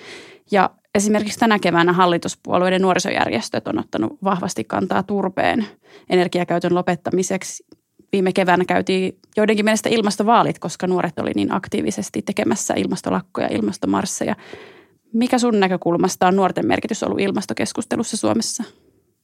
[0.51, 5.67] Ja esimerkiksi tänä keväänä hallituspuolueiden nuorisojärjestöt on ottanut vahvasti kantaa turpeen
[6.11, 7.65] energiakäytön lopettamiseksi.
[8.13, 14.37] Viime keväänä käytiin joidenkin mielestä ilmastovaalit, koska nuoret oli niin aktiivisesti tekemässä ilmastolakkoja, ilmastomarsseja.
[15.13, 18.65] Mikä sun näkökulmasta on nuorten merkitys ollut ilmastokeskustelussa Suomessa?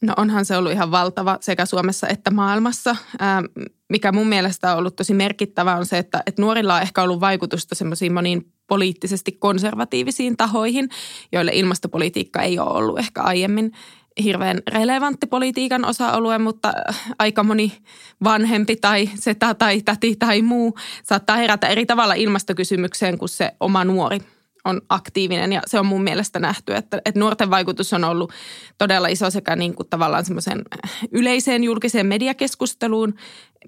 [0.02, 2.96] No onhan se ollut ihan valtava sekä Suomessa että maailmassa.
[3.18, 3.42] Ää,
[3.88, 7.20] mikä mun mielestä on ollut tosi merkittävä on se, että, että nuorilla on ehkä ollut
[7.20, 10.88] vaikutusta semmoisiin moniin poliittisesti konservatiivisiin tahoihin,
[11.32, 13.72] joille ilmastopolitiikka ei ole ollut ehkä aiemmin
[14.22, 16.72] hirveän relevantti politiikan osa-alue, mutta
[17.18, 17.72] aika moni
[18.24, 23.84] vanhempi tai setä tai täti tai muu saattaa herätä eri tavalla ilmastokysymykseen kuin se oma
[23.84, 24.18] nuori
[24.64, 25.52] on aktiivinen.
[25.52, 28.32] Ja se on mun mielestä nähty, että, että nuorten vaikutus on ollut
[28.78, 30.62] todella iso sekä niin kuin tavallaan semmoisen
[31.12, 33.14] yleiseen julkiseen mediakeskusteluun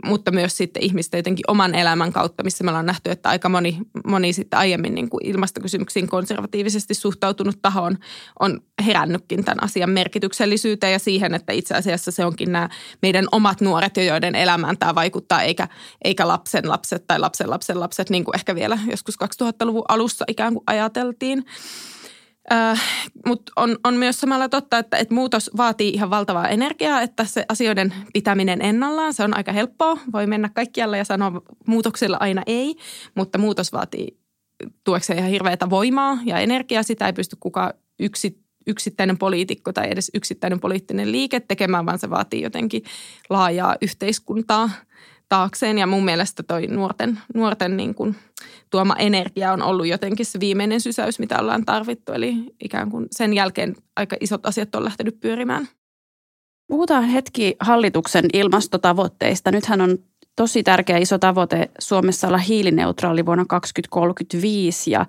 [0.04, 3.78] mutta myös sitten ihmisten jotenkin oman elämän kautta, missä me ollaan nähty, että aika moni,
[4.06, 7.98] moni sitten aiemmin niin kuin ilmastokysymyksiin konservatiivisesti suhtautunut taho on,
[8.40, 12.68] on herännytkin tämän asian merkityksellisyyteen ja siihen, että itse asiassa se onkin nämä
[13.02, 15.68] meidän omat nuoret, joiden elämään tämä vaikuttaa, eikä,
[16.04, 20.52] eikä lapsen lapset tai lapsen lapsen lapset, niin kuin ehkä vielä joskus 2000-luvun alussa ikään
[20.52, 21.44] kuin ajateltiin.
[22.52, 22.82] Äh,
[23.26, 27.44] Mutta on, on myös samalla totta, että, että muutos vaatii ihan valtavaa energiaa, että se
[27.48, 29.98] asioiden pitäminen ennallaan, se on aika helppoa.
[30.12, 32.76] Voi mennä kaikkialla ja sanoa muutoksella aina ei,
[33.14, 34.18] mutta muutos vaatii
[34.84, 36.82] tuekseen ihan hirveätä voimaa ja energiaa.
[36.82, 42.10] Sitä ei pysty kukaan yksi, yksittäinen poliitikko tai edes yksittäinen poliittinen liike tekemään, vaan se
[42.10, 42.82] vaatii jotenkin
[43.30, 44.70] laajaa yhteiskuntaa–
[45.28, 45.78] taakseen.
[45.78, 48.16] Ja mun mielestä toi nuorten, nuorten niin kuin
[48.70, 52.12] tuoma energia on ollut jotenkin se viimeinen sysäys, mitä ollaan tarvittu.
[52.12, 52.34] Eli
[52.64, 55.68] ikään kuin sen jälkeen aika isot asiat on lähtenyt pyörimään.
[56.68, 59.50] Puhutaan hetki hallituksen ilmastotavoitteista.
[59.50, 59.98] Nythän on
[60.36, 65.06] tosi tärkeä iso tavoite Suomessa olla hiilineutraali vuonna 2035 ja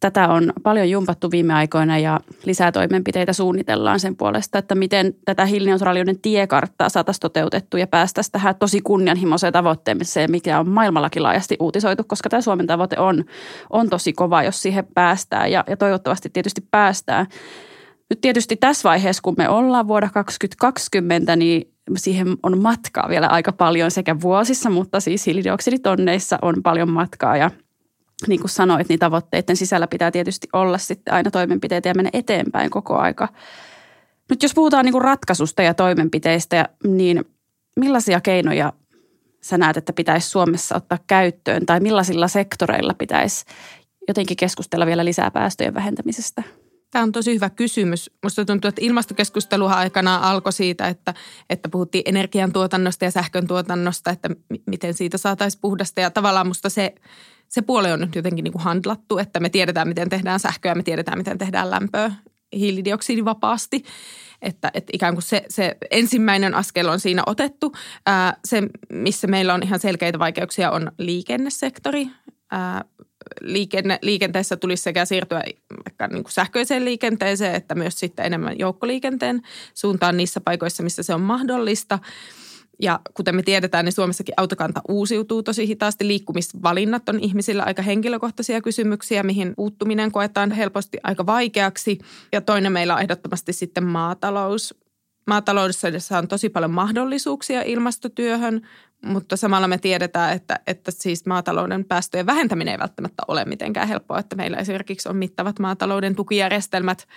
[0.00, 5.44] tätä on paljon jumpattu viime aikoina ja lisää toimenpiteitä suunnitellaan sen puolesta, että miten tätä
[5.44, 12.04] hiilineutraaliuden tiekarttaa saataisiin toteutettu ja päästäisiin tähän tosi kunnianhimoiseen tavoitteeseen, mikä on maailmallakin laajasti uutisoitu,
[12.04, 13.24] koska tämä Suomen tavoite on,
[13.70, 17.26] on tosi kova, jos siihen päästään ja, ja toivottavasti tietysti päästään.
[18.10, 23.52] Nyt tietysti tässä vaiheessa, kun me ollaan vuonna 2020, niin siihen on matkaa vielä aika
[23.52, 27.50] paljon sekä vuosissa, mutta siis hiilidioksiditonneissa on paljon matkaa ja
[28.26, 32.70] niin kuin sanoit, niin tavoitteiden sisällä pitää tietysti olla sitten aina toimenpiteitä ja mennä eteenpäin
[32.70, 33.28] koko aika.
[34.30, 37.24] Nyt jos puhutaan niin kuin ratkaisusta ja toimenpiteistä, niin
[37.76, 38.72] millaisia keinoja
[39.42, 43.44] sä näet, että pitäisi Suomessa ottaa käyttöön tai millaisilla sektoreilla pitäisi
[44.08, 46.42] jotenkin keskustella vielä lisää päästöjen vähentämisestä?
[46.90, 48.10] Tämä on tosi hyvä kysymys.
[48.22, 51.14] Minusta tuntuu, että ilmastokeskustelu aikana alkoi siitä, että,
[51.50, 54.34] että puhuttiin energiantuotannosta ja sähkön tuotannosta, että m-
[54.66, 56.00] miten siitä saataisiin puhdasta.
[56.00, 56.94] Ja tavallaan minusta se,
[57.48, 60.82] se puoli on nyt jotenkin niin kuin handlattu, että me tiedetään, miten tehdään sähköä, me
[60.82, 62.12] tiedetään, miten tehdään lämpöä
[62.52, 63.84] hiilidioksidivapaasti.
[64.42, 67.72] Että, että ikään kuin se, se ensimmäinen askel on siinä otettu.
[68.06, 72.08] Ää, se, missä meillä on ihan selkeitä vaikeuksia, on liikennesektori.
[72.50, 72.84] Ää,
[73.40, 75.42] liikenne, liikenteessä tulisi sekä siirtyä
[75.84, 79.42] vaikka niin kuin sähköiseen liikenteeseen, että myös sitten enemmän joukkoliikenteen
[79.74, 81.98] suuntaan niissä paikoissa, missä se on mahdollista–
[82.82, 86.08] ja kuten me tiedetään, niin Suomessakin autokanta uusiutuu tosi hitaasti.
[86.08, 91.98] Liikkumisvalinnat on ihmisillä aika henkilökohtaisia kysymyksiä, mihin puuttuminen koetaan helposti aika vaikeaksi.
[92.32, 94.74] Ja toinen meillä on ehdottomasti sitten maatalous.
[95.28, 95.88] Maataloudessa
[96.18, 98.68] on tosi paljon mahdollisuuksia ilmastotyöhön,
[99.04, 104.18] mutta samalla me tiedetään, että, että siis maatalouden päästöjen vähentäminen ei välttämättä ole mitenkään helppoa.
[104.18, 107.06] Että meillä esimerkiksi on mittavat maatalouden tukijärjestelmät–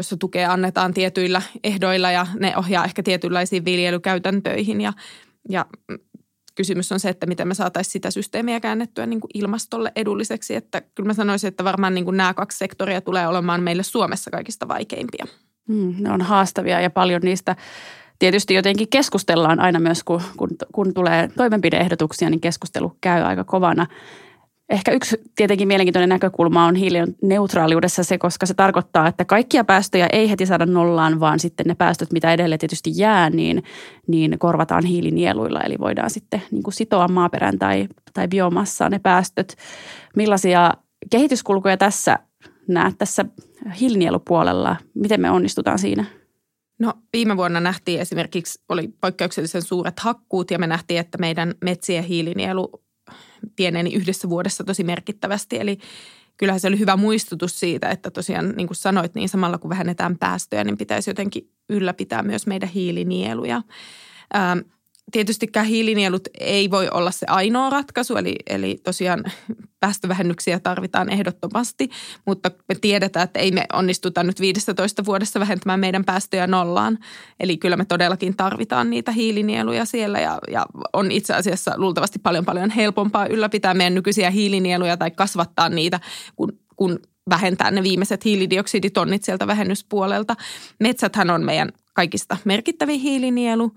[0.00, 4.92] jossa tukea annetaan tietyillä ehdoilla ja ne ohjaa ehkä tietynlaisiin viljelykäytäntöihin ja,
[5.48, 5.66] ja
[6.54, 10.54] kysymys on se, että miten me saataisiin sitä systeemiä käännettyä niin kuin ilmastolle edulliseksi.
[10.54, 14.30] Että kyllä mä sanoisin, että varmaan niin kuin nämä kaksi sektoria tulee olemaan meille Suomessa
[14.30, 15.26] kaikista vaikeimpia.
[15.70, 17.56] Mm, ne on haastavia ja paljon niistä
[18.18, 23.86] tietysti jotenkin keskustellaan aina myös, kun, kun, kun tulee toimenpideehdotuksia, niin keskustelu käy aika kovana.
[24.70, 30.30] Ehkä yksi tietenkin mielenkiintoinen näkökulma on hiilineutraaliudessa se, koska se tarkoittaa, että kaikkia päästöjä ei
[30.30, 33.62] heti saada nollaan, vaan sitten ne päästöt, mitä edelleen tietysti jää, niin,
[34.06, 35.60] niin korvataan hiilinieluilla.
[35.60, 39.56] Eli voidaan sitten niin kuin sitoa maaperän tai, tai biomassaan ne päästöt.
[40.16, 40.74] Millaisia
[41.10, 42.18] kehityskulkuja tässä
[42.68, 43.24] näet tässä
[43.80, 44.76] hiilinielupuolella?
[44.94, 46.04] Miten me onnistutaan siinä?
[46.78, 52.04] No viime vuonna nähtiin esimerkiksi, oli poikkeuksellisen suuret hakkuut ja me nähtiin, että meidän metsien
[52.04, 52.82] hiilinielu
[53.56, 55.60] pieneni yhdessä vuodessa tosi merkittävästi.
[55.60, 55.78] Eli
[56.36, 60.18] kyllähän se oli hyvä muistutus siitä, että tosiaan niin kuin sanoit, niin samalla kun vähennetään
[60.18, 63.62] päästöjä, niin pitäisi jotenkin ylläpitää myös meidän hiilinieluja.
[64.36, 64.58] Ähm,
[65.10, 69.24] tietystikään hiilinielut ei voi olla se ainoa ratkaisu, eli, eli tosiaan
[69.80, 71.90] päästövähennyksiä tarvitaan ehdottomasti,
[72.26, 76.98] mutta me tiedetään, että ei me onnistuta nyt 15 vuodessa vähentämään meidän päästöjä nollaan.
[77.40, 82.44] Eli kyllä me todellakin tarvitaan niitä hiilinieluja siellä ja, ja on itse asiassa luultavasti paljon
[82.44, 86.00] paljon helpompaa ylläpitää meidän nykyisiä hiilinieluja tai kasvattaa niitä,
[86.36, 86.98] kun, kun
[87.30, 90.36] vähentää ne viimeiset hiilidioksiditonnit sieltä vähennyspuolelta.
[90.80, 93.72] Metsäthän on meidän kaikista merkittävin hiilinielu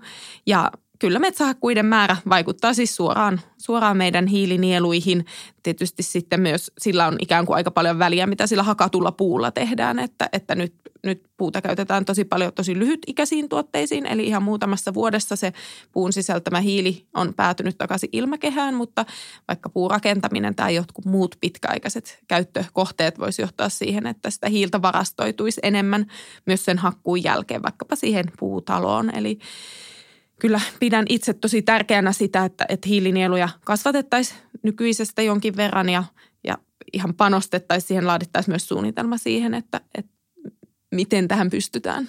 [0.46, 5.26] ja kyllä metsähakkuiden määrä vaikuttaa siis suoraan, suoraan meidän hiilinieluihin.
[5.62, 9.98] Tietysti sitten myös sillä on ikään kuin aika paljon väliä, mitä sillä hakatulla puulla tehdään,
[9.98, 15.36] että, että nyt, nyt puuta käytetään tosi paljon tosi lyhytikäisiin tuotteisiin, eli ihan muutamassa vuodessa
[15.36, 15.52] se
[15.92, 19.04] puun sisältämä hiili on päätynyt takaisin ilmakehään, mutta
[19.48, 26.06] vaikka puurakentaminen tai jotkut muut pitkäaikaiset käyttökohteet voisi johtaa siihen, että sitä hiiltä varastoituisi enemmän
[26.46, 29.16] myös sen hakkuun jälkeen, vaikkapa siihen puutaloon.
[29.16, 29.38] Eli
[30.40, 36.04] kyllä pidän itse tosi tärkeänä sitä, että, että hiilinieluja kasvatettaisiin nykyisestä jonkin verran ja,
[36.44, 36.58] ja
[36.92, 40.12] ihan panostettaisiin siihen, laadittaisiin myös suunnitelma siihen, että, että
[40.94, 42.08] miten tähän pystytään.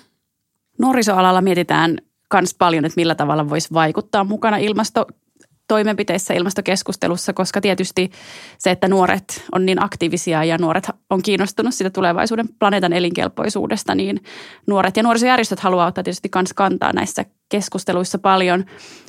[0.80, 1.98] Nuorisoalalla mietitään
[2.34, 5.08] myös paljon, että millä tavalla voisi vaikuttaa mukana ilmasto
[5.68, 8.12] toimenpiteissä ilmastokeskustelussa, koska tietysti
[8.58, 14.24] se, että nuoret on niin aktiivisia ja nuoret on kiinnostunut sitä tulevaisuuden planeetan elinkelpoisuudesta, niin
[14.68, 18.66] nuoret ja nuorisojärjestöt haluaa ottaa tietysti myös kantaa näissä keskusteluissa paljon.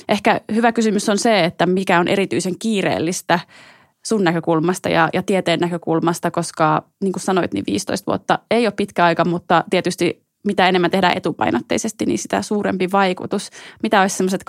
[0.09, 3.39] Ehkä hyvä kysymys on se, että mikä on erityisen kiireellistä
[4.05, 8.73] sun näkökulmasta ja, ja tieteen näkökulmasta, koska niin kuin sanoit, niin 15 vuotta ei ole
[8.77, 13.49] pitkä aika, mutta tietysti mitä enemmän tehdään etupainotteisesti, niin sitä suurempi vaikutus.
[13.83, 14.43] Mitä olisi sellaiset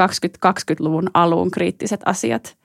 [0.46, 2.58] 2020-luvun alun kriittiset asiat?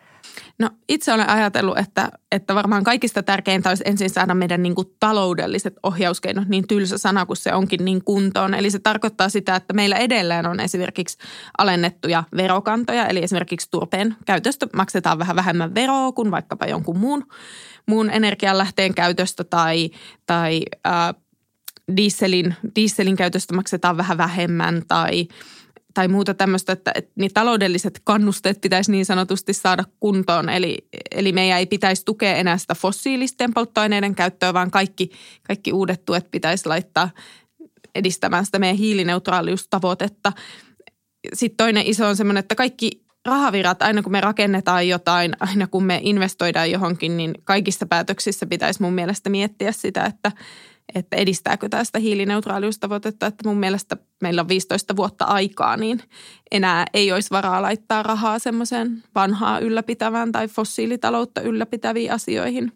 [0.59, 4.87] No itse olen ajatellut, että, että varmaan kaikista tärkeintä olisi ensin saada meidän niin kuin
[4.99, 8.53] taloudelliset ohjauskeinot niin tylsä sana kuin se onkin niin kuntoon.
[8.53, 11.17] Eli se tarkoittaa sitä, että meillä edelleen on esimerkiksi
[11.57, 17.25] alennettuja verokantoja, eli esimerkiksi turpeen käytöstä maksetaan vähän vähemmän veroa kuin vaikkapa jonkun muun,
[17.85, 19.89] muun energianlähteen käytöstä tai,
[20.25, 21.22] tai äh,
[21.97, 25.27] dieselin, dieselin käytöstä maksetaan vähän vähemmän tai,
[25.93, 30.49] tai muuta tämmöistä, että, että niin taloudelliset kannusteet pitäisi niin sanotusti saada kuntoon.
[30.49, 30.77] Eli,
[31.11, 35.11] eli meidän ei pitäisi tukea enää sitä fossiilisten polttoaineiden käyttöä, vaan kaikki,
[35.47, 37.09] kaikki uudet tuet pitäisi laittaa
[37.95, 40.31] edistämään sitä meidän hiilineutraaliustavoitetta.
[41.33, 45.83] Sitten toinen iso on semmoinen, että kaikki rahavirat, aina kun me rakennetaan jotain, aina kun
[45.83, 50.31] me investoidaan johonkin, niin kaikissa päätöksissä pitäisi mun mielestä miettiä sitä, että,
[50.95, 53.25] että edistääkö tästä hiilineutraaliustavoitetta.
[53.25, 56.01] Että mun mielestä meillä on 15 vuotta aikaa, niin
[56.51, 62.71] enää ei olisi varaa laittaa rahaa semmoiseen vanhaa ylläpitävään tai fossiilitaloutta ylläpitäviin asioihin.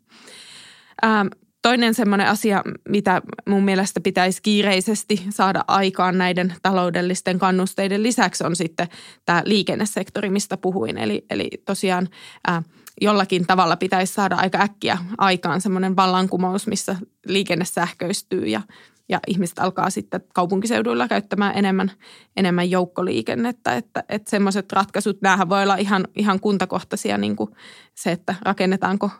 [1.06, 1.28] Ähm,
[1.62, 8.56] Toinen semmoinen asia, mitä mun mielestä pitäisi kiireisesti saada aikaan näiden taloudellisten kannusteiden lisäksi on
[8.56, 8.88] sitten
[9.26, 10.98] tämä liikennesektori, mistä puhuin.
[10.98, 12.10] Eli, eli tosiaan
[12.48, 12.64] ää,
[13.02, 16.96] jollakin tavalla pitäisi saada aika äkkiä aikaan semmoinen vallankumous, missä
[17.26, 18.62] liikenne sähköistyy ja,
[19.10, 21.92] ja ihmiset alkaa sitten kaupunkiseuduilla käyttämään enemmän,
[22.38, 23.76] enemmän joukkoliikennettä.
[23.76, 27.50] Että, että semmoiset ratkaisut, näähän voi olla ihan, ihan kuntakohtaisia, niin kuin
[27.96, 29.10] se, että rakennetaanko–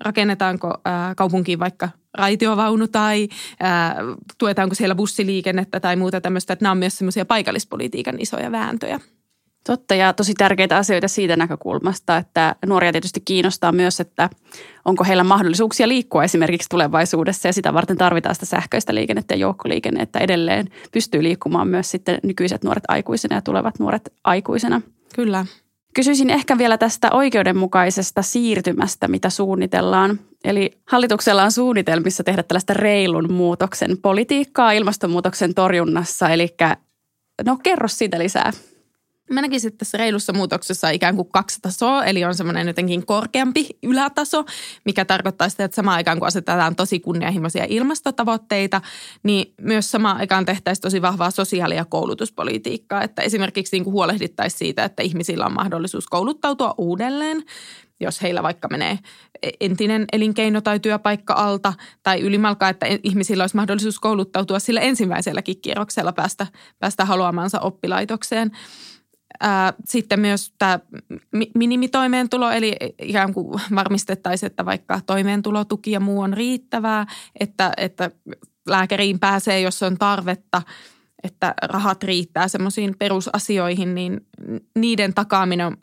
[0.00, 3.28] rakennetaanko ää, kaupunkiin vaikka raitiovaunu tai
[3.60, 3.96] ää,
[4.38, 6.52] tuetaanko siellä bussiliikennettä tai muuta tämmöistä.
[6.52, 9.00] Että nämä on myös semmoisia paikallispolitiikan isoja vääntöjä.
[9.66, 14.30] Totta ja tosi tärkeitä asioita siitä näkökulmasta, että nuoria tietysti kiinnostaa myös, että
[14.84, 20.18] onko heillä mahdollisuuksia liikkua esimerkiksi tulevaisuudessa ja sitä varten tarvitaan sitä sähköistä liikennettä ja joukkoliikennettä
[20.18, 24.80] edelleen pystyy liikkumaan myös sitten nykyiset nuoret aikuisena ja tulevat nuoret aikuisena.
[25.14, 25.46] Kyllä.
[25.94, 30.20] Kysyisin ehkä vielä tästä oikeudenmukaisesta siirtymästä, mitä suunnitellaan.
[30.44, 36.28] Eli hallituksella on suunnitelmissa tehdä tällaista reilun muutoksen politiikkaa ilmastonmuutoksen torjunnassa.
[36.28, 36.54] Eli
[37.44, 38.52] no kerro siitä lisää.
[39.30, 43.06] Mä näkisin, että tässä reilussa muutoksessa on ikään kuin kaksi tasoa, eli on semmoinen jotenkin
[43.06, 44.44] korkeampi ylätaso,
[44.84, 48.80] mikä tarkoittaa sitä, että samaan aikaan kun asetetaan tosi kunnianhimoisia ilmastotavoitteita,
[49.22, 54.58] niin myös samaan aikaan tehtäisiin tosi vahvaa sosiaali- ja koulutuspolitiikkaa, että esimerkiksi niin kuin huolehdittaisiin
[54.58, 57.42] siitä, että ihmisillä on mahdollisuus kouluttautua uudelleen,
[58.00, 58.98] jos heillä vaikka menee
[59.60, 61.72] entinen elinkeino tai työpaikka alta
[62.02, 66.46] tai ylimalkaa, että ihmisillä olisi mahdollisuus kouluttautua sillä ensimmäiselläkin kierroksella päästä,
[66.78, 68.50] päästä haluamansa oppilaitokseen–
[69.84, 70.80] sitten myös tämä
[71.54, 77.06] minimitoimeentulo, eli ikään kuin varmistettaisiin, että vaikka toimeentulotuki ja muu on riittävää,
[77.40, 78.10] että, että
[78.68, 80.62] lääkäriin pääsee, jos on tarvetta,
[81.22, 84.20] että rahat riittää semmoisiin perusasioihin, niin
[84.74, 85.76] niiden takaaminen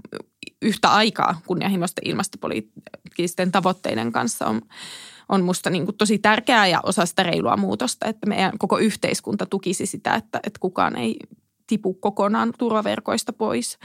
[0.62, 4.62] yhtä aikaa kunnianhimoisten ilmastopoliittisten tavoitteiden kanssa on,
[5.30, 9.46] on musta niin kuin tosi tärkeää ja osa sitä reilua muutosta, että meidän koko yhteiskunta
[9.46, 11.20] tukisi sitä, että, että kukaan ei
[11.68, 13.78] tipu kokonaan turvaverkoista pois.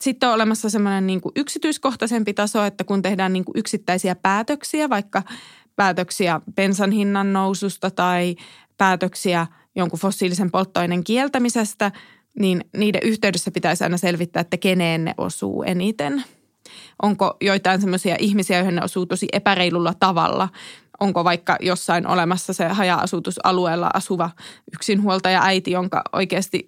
[0.00, 4.90] Sitten on olemassa semmoinen niin kuin yksityiskohtaisempi taso, että kun tehdään niin kuin yksittäisiä päätöksiä,
[4.90, 5.22] vaikka
[5.76, 8.36] päätöksiä bensan hinnan noususta tai
[8.78, 9.46] päätöksiä
[9.76, 11.92] jonkun fossiilisen polttoaineen kieltämisestä,
[12.38, 16.24] niin niiden yhteydessä pitäisi aina selvittää, että keneen ne osuu eniten.
[17.02, 20.48] Onko joitain semmoisia ihmisiä, joihin ne osuu tosi epäreilulla tavalla–
[21.00, 24.30] onko vaikka jossain olemassa se haja-asutusalueella asuva
[24.74, 26.66] yksinhuoltaja äiti, jonka oikeasti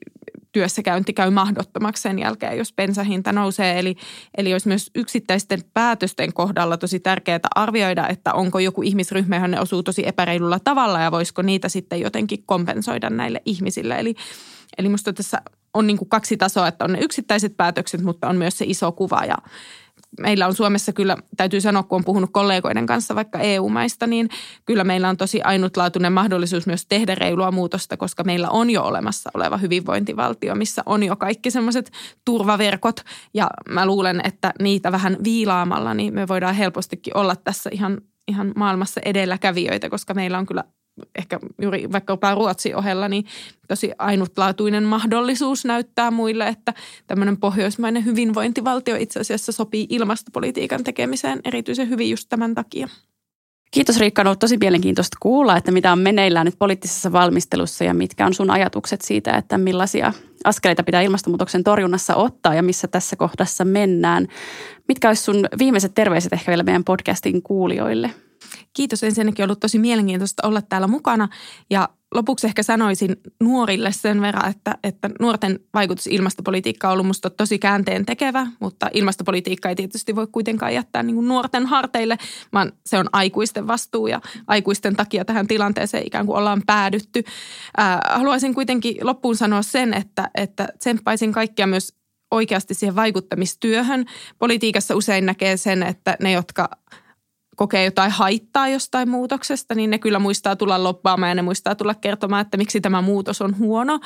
[0.58, 3.78] työssäkäynti käy mahdottomaksi sen jälkeen, jos bensahinta nousee.
[3.78, 3.96] Eli,
[4.36, 9.60] eli olisi myös yksittäisten päätösten kohdalla tosi tärkeää arvioida, että onko joku ihmisryhmä, johon ne
[9.60, 13.98] osuu tosi epäreilulla tavalla ja voisiko niitä sitten jotenkin kompensoida näille ihmisille.
[13.98, 14.14] Eli,
[14.78, 15.42] eli musta tässä
[15.74, 18.92] on niin kuin kaksi tasoa, että on ne yksittäiset päätökset, mutta on myös se iso
[18.92, 19.36] kuva ja
[20.20, 24.28] meillä on Suomessa kyllä, täytyy sanoa, kun on puhunut kollegoiden kanssa vaikka EU-maista, niin
[24.64, 29.30] kyllä meillä on tosi ainutlaatuinen mahdollisuus myös tehdä reilua muutosta, koska meillä on jo olemassa
[29.34, 31.92] oleva hyvinvointivaltio, missä on jo kaikki semmoiset
[32.24, 33.00] turvaverkot.
[33.34, 38.52] Ja mä luulen, että niitä vähän viilaamalla, niin me voidaan helpostikin olla tässä ihan, ihan
[38.56, 40.64] maailmassa edelläkävijöitä, koska meillä on kyllä
[41.14, 43.24] ehkä juuri vaikkapa Ruotsin ohella, niin
[43.68, 46.74] tosi ainutlaatuinen mahdollisuus näyttää muille, että
[47.06, 52.88] tämmöinen pohjoismainen hyvinvointivaltio itse asiassa sopii ilmastopolitiikan tekemiseen erityisen hyvin just tämän takia.
[53.70, 57.94] Kiitos Riikka, on ollut tosi mielenkiintoista kuulla, että mitä on meneillään nyt poliittisessa valmistelussa ja
[57.94, 60.12] mitkä on sun ajatukset siitä, että millaisia
[60.44, 64.26] askeleita pitää ilmastonmuutoksen torjunnassa ottaa ja missä tässä kohdassa mennään.
[64.88, 68.10] Mitkä olisi sun viimeiset terveiset ehkä vielä meidän podcastin kuulijoille?
[68.72, 71.28] Kiitos ensinnäkin ollut tosi mielenkiintoista olla täällä mukana
[71.70, 77.30] ja lopuksi ehkä sanoisin nuorille sen verran, että, että nuorten vaikutus ilmastopolitiikkaan on ollut musta
[77.30, 82.18] tosi käänteen tekevä, mutta ilmastopolitiikka ei tietysti voi kuitenkaan jättää niin nuorten harteille,
[82.52, 87.24] vaan se on aikuisten vastuu ja aikuisten takia tähän tilanteeseen ikään kuin ollaan päädytty.
[87.76, 91.94] Ää, haluaisin kuitenkin loppuun sanoa sen, että, että tsemppaisin kaikkia myös
[92.30, 94.04] oikeasti siihen vaikuttamistyöhön.
[94.38, 96.68] Politiikassa usein näkee sen, että ne, jotka
[97.58, 101.94] kokee jotain haittaa jostain muutoksesta, niin ne kyllä muistaa tulla loppaamaan ja ne muistaa tulla
[101.94, 104.00] kertomaan, että miksi tämä muutos on huono.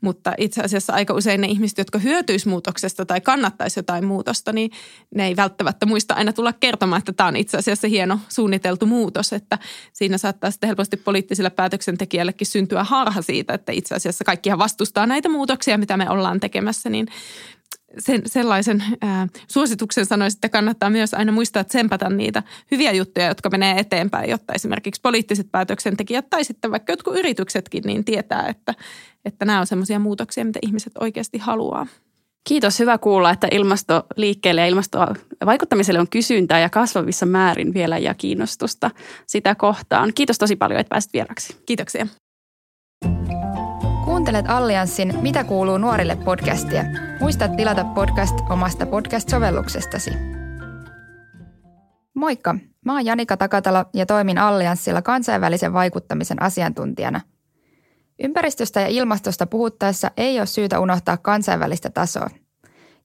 [0.00, 4.70] Mutta itse asiassa aika usein ne ihmiset, jotka hyötyisi muutoksesta tai kannattaisi jotain muutosta, niin
[5.14, 9.32] ne ei välttämättä muista aina tulla kertomaan, että tämä on itse asiassa hieno suunniteltu muutos.
[9.32, 9.58] Että
[9.92, 15.28] siinä saattaa sitten helposti poliittisille päätöksentekijällekin syntyä harha siitä, että itse asiassa kaikkihan vastustaa näitä
[15.28, 17.06] muutoksia, mitä me ollaan tekemässä, niin
[17.98, 23.50] sen, sellaisen ää, suosituksen sanoisin, että kannattaa myös aina muistaa tsempata niitä hyviä juttuja, jotka
[23.50, 28.74] menee eteenpäin, jotta esimerkiksi poliittiset päätöksentekijät tai sitten vaikka jotkut yrityksetkin niin tietää, että,
[29.24, 31.86] että nämä on sellaisia muutoksia, mitä ihmiset oikeasti haluaa.
[32.48, 38.90] Kiitos, hyvä kuulla, että ilmastoliikkeelle ja ilmastovaikuttamiselle on kysyntää ja kasvavissa määrin vielä ja kiinnostusta
[39.26, 40.12] sitä kohtaan.
[40.14, 41.56] Kiitos tosi paljon, että pääsit vieraksi.
[41.66, 42.06] Kiitoksia.
[44.24, 46.84] Kuuntelet Allianssin Mitä kuuluu nuorille podcastia.
[47.20, 50.10] Muista tilata podcast omasta podcast-sovelluksestasi.
[52.14, 52.54] Moikka,
[52.84, 57.20] mä oon Janika Takatalo ja toimin Allianssilla kansainvälisen vaikuttamisen asiantuntijana.
[58.22, 62.30] Ympäristöstä ja ilmastosta puhuttaessa ei ole syytä unohtaa kansainvälistä tasoa.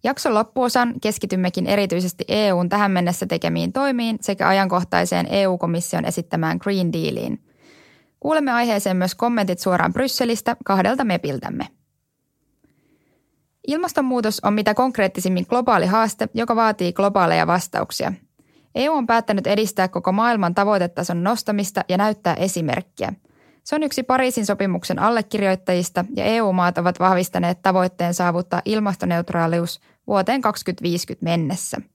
[0.04, 7.44] Jakson loppuosan keskitymmekin erityisesti EUn tähän mennessä tekemiin toimiin sekä ajankohtaiseen EU-komission esittämään Green Dealiin–
[8.20, 11.68] Kuulemme aiheeseen myös kommentit suoraan Brysselistä kahdelta mepiltämme.
[13.68, 18.14] Ilmastonmuutos on mitä konkreettisimmin globaali haaste, joka vaatii globaaleja vastauksia.
[18.76, 23.14] EU on päättänyt edistää koko maailman tavoitetason nostamista ja näyttää esimerkkiä.
[23.64, 31.24] Se on yksi Pariisin sopimuksen allekirjoittajista ja EU-maat ovat vahvistaneet tavoitteen saavuttaa ilmastoneutraalius vuoteen 2050
[31.24, 31.78] mennessä–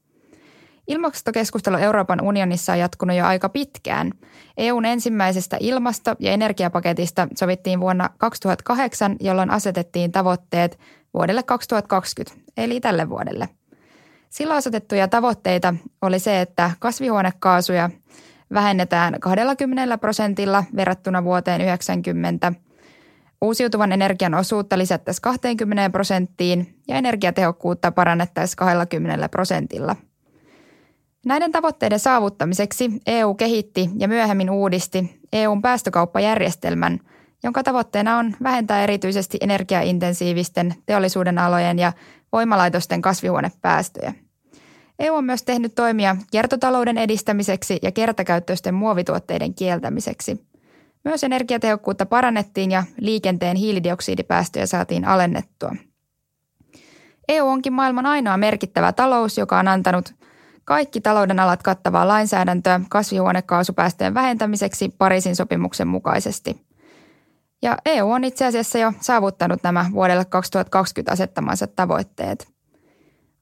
[0.88, 4.12] Ilmastokeskustelu Euroopan unionissa on jatkunut jo aika pitkään.
[4.56, 10.78] EUn ensimmäisestä ilmasto- ja energiapaketista sovittiin vuonna 2008, jolloin asetettiin tavoitteet
[11.14, 13.48] vuodelle 2020, eli tälle vuodelle.
[14.30, 17.90] Silloin asetettuja tavoitteita oli se, että kasvihuonekaasuja
[18.52, 22.52] vähennetään 20 prosentilla verrattuna vuoteen 90,
[23.42, 29.96] uusiutuvan energian osuutta lisättäisiin 20 prosenttiin ja energiatehokkuutta parannettaisiin 20 prosentilla–
[31.24, 37.00] Näiden tavoitteiden saavuttamiseksi EU kehitti ja myöhemmin uudisti EUn päästökauppajärjestelmän,
[37.42, 41.92] jonka tavoitteena on vähentää erityisesti energiaintensiivisten teollisuuden alojen ja
[42.32, 44.14] voimalaitosten kasvihuonepäästöjä.
[44.98, 50.46] EU on myös tehnyt toimia kiertotalouden edistämiseksi ja kertakäyttöisten muovituotteiden kieltämiseksi.
[51.04, 55.76] Myös energiatehokkuutta parannettiin ja liikenteen hiilidioksidipäästöjä saatiin alennettua.
[57.28, 60.14] EU onkin maailman ainoa merkittävä talous, joka on antanut
[60.64, 66.66] kaikki talouden alat kattavaa lainsäädäntöä kasvihuonekaasupäästöjen vähentämiseksi Pariisin sopimuksen mukaisesti.
[67.62, 72.48] Ja EU on itse asiassa jo saavuttanut nämä vuodelle 2020 asettamansa tavoitteet.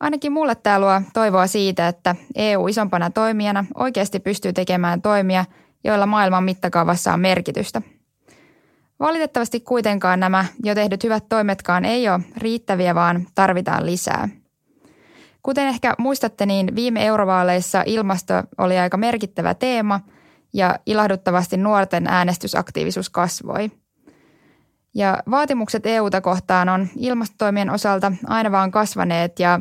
[0.01, 5.45] Ainakin mulle tämä luo toivoa siitä, että EU isompana toimijana oikeasti pystyy tekemään toimia,
[5.85, 7.83] joilla maailman mittakaavassa on merkitystä.
[9.01, 14.29] Valitettavasti kuitenkaan nämä jo tehdyt hyvät toimetkaan ei ole riittäviä, vaan tarvitaan lisää–
[15.43, 20.01] Kuten ehkä muistatte, niin viime eurovaaleissa ilmasto oli aika merkittävä teema
[20.53, 23.71] ja ilahduttavasti nuorten äänestysaktiivisuus kasvoi.
[24.95, 29.61] Ja vaatimukset EUta kohtaan on ilmastotoimien osalta aina vaan kasvaneet ja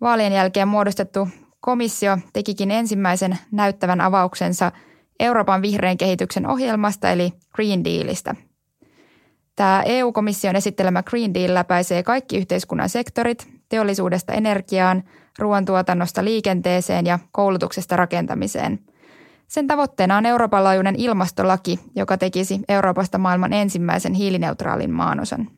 [0.00, 1.28] vaalien jälkeen muodostettu
[1.60, 4.72] komissio tekikin ensimmäisen näyttävän avauksensa
[5.20, 8.34] Euroopan vihreän kehityksen ohjelmasta eli Green Dealista.
[9.56, 15.02] Tämä EU-komission esittelemä Green Deal läpäisee kaikki yhteiskunnan sektorit, teollisuudesta energiaan,
[15.38, 18.78] ruoantuotannosta liikenteeseen ja koulutuksesta rakentamiseen.
[19.48, 25.48] Sen tavoitteena on Euroopan laajuinen ilmastolaki, joka tekisi Euroopasta maailman ensimmäisen hiilineutraalin maanosan.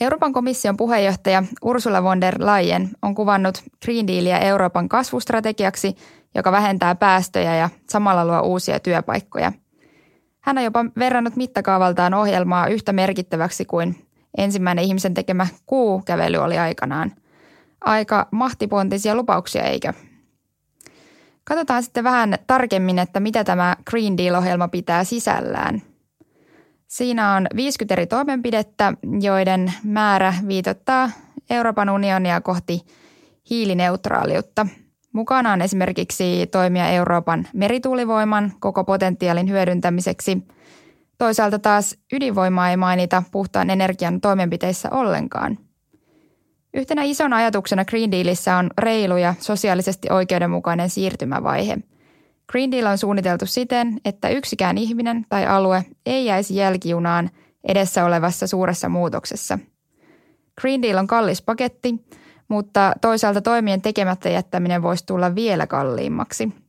[0.00, 5.96] Euroopan komission puheenjohtaja Ursula von der Leyen on kuvannut Green Dealia Euroopan kasvustrategiaksi,
[6.34, 9.52] joka vähentää päästöjä ja samalla luo uusia työpaikkoja.
[10.40, 17.12] Hän on jopa verrannut mittakaavaltaan ohjelmaa yhtä merkittäväksi kuin ensimmäinen ihmisen tekemä kuukävely oli aikanaan.
[17.84, 19.92] Aika mahtipontisia lupauksia, eikö?
[21.44, 25.82] Katsotaan sitten vähän tarkemmin, että mitä tämä Green Deal-ohjelma pitää sisällään.
[26.88, 31.10] Siinä on 50 eri toimenpidettä, joiden määrä viitottaa
[31.50, 32.80] Euroopan unionia kohti
[33.50, 34.66] hiilineutraaliutta.
[35.12, 40.38] Mukana on esimerkiksi toimia Euroopan merituulivoiman koko potentiaalin hyödyntämiseksi–
[41.22, 45.58] Toisaalta taas ydinvoimaa ei mainita puhtaan energian toimenpiteissä ollenkaan.
[46.74, 51.78] Yhtenä isona ajatuksena Green Dealissa on reilu ja sosiaalisesti oikeudenmukainen siirtymävaihe.
[52.48, 57.30] Green Deal on suunniteltu siten, että yksikään ihminen tai alue ei jäisi jälkijunaan
[57.64, 59.58] edessä olevassa suuressa muutoksessa.
[60.60, 61.94] Green Deal on kallis paketti,
[62.48, 66.48] mutta toisaalta toimien tekemättä jättäminen voisi tulla vielä kalliimmaksi–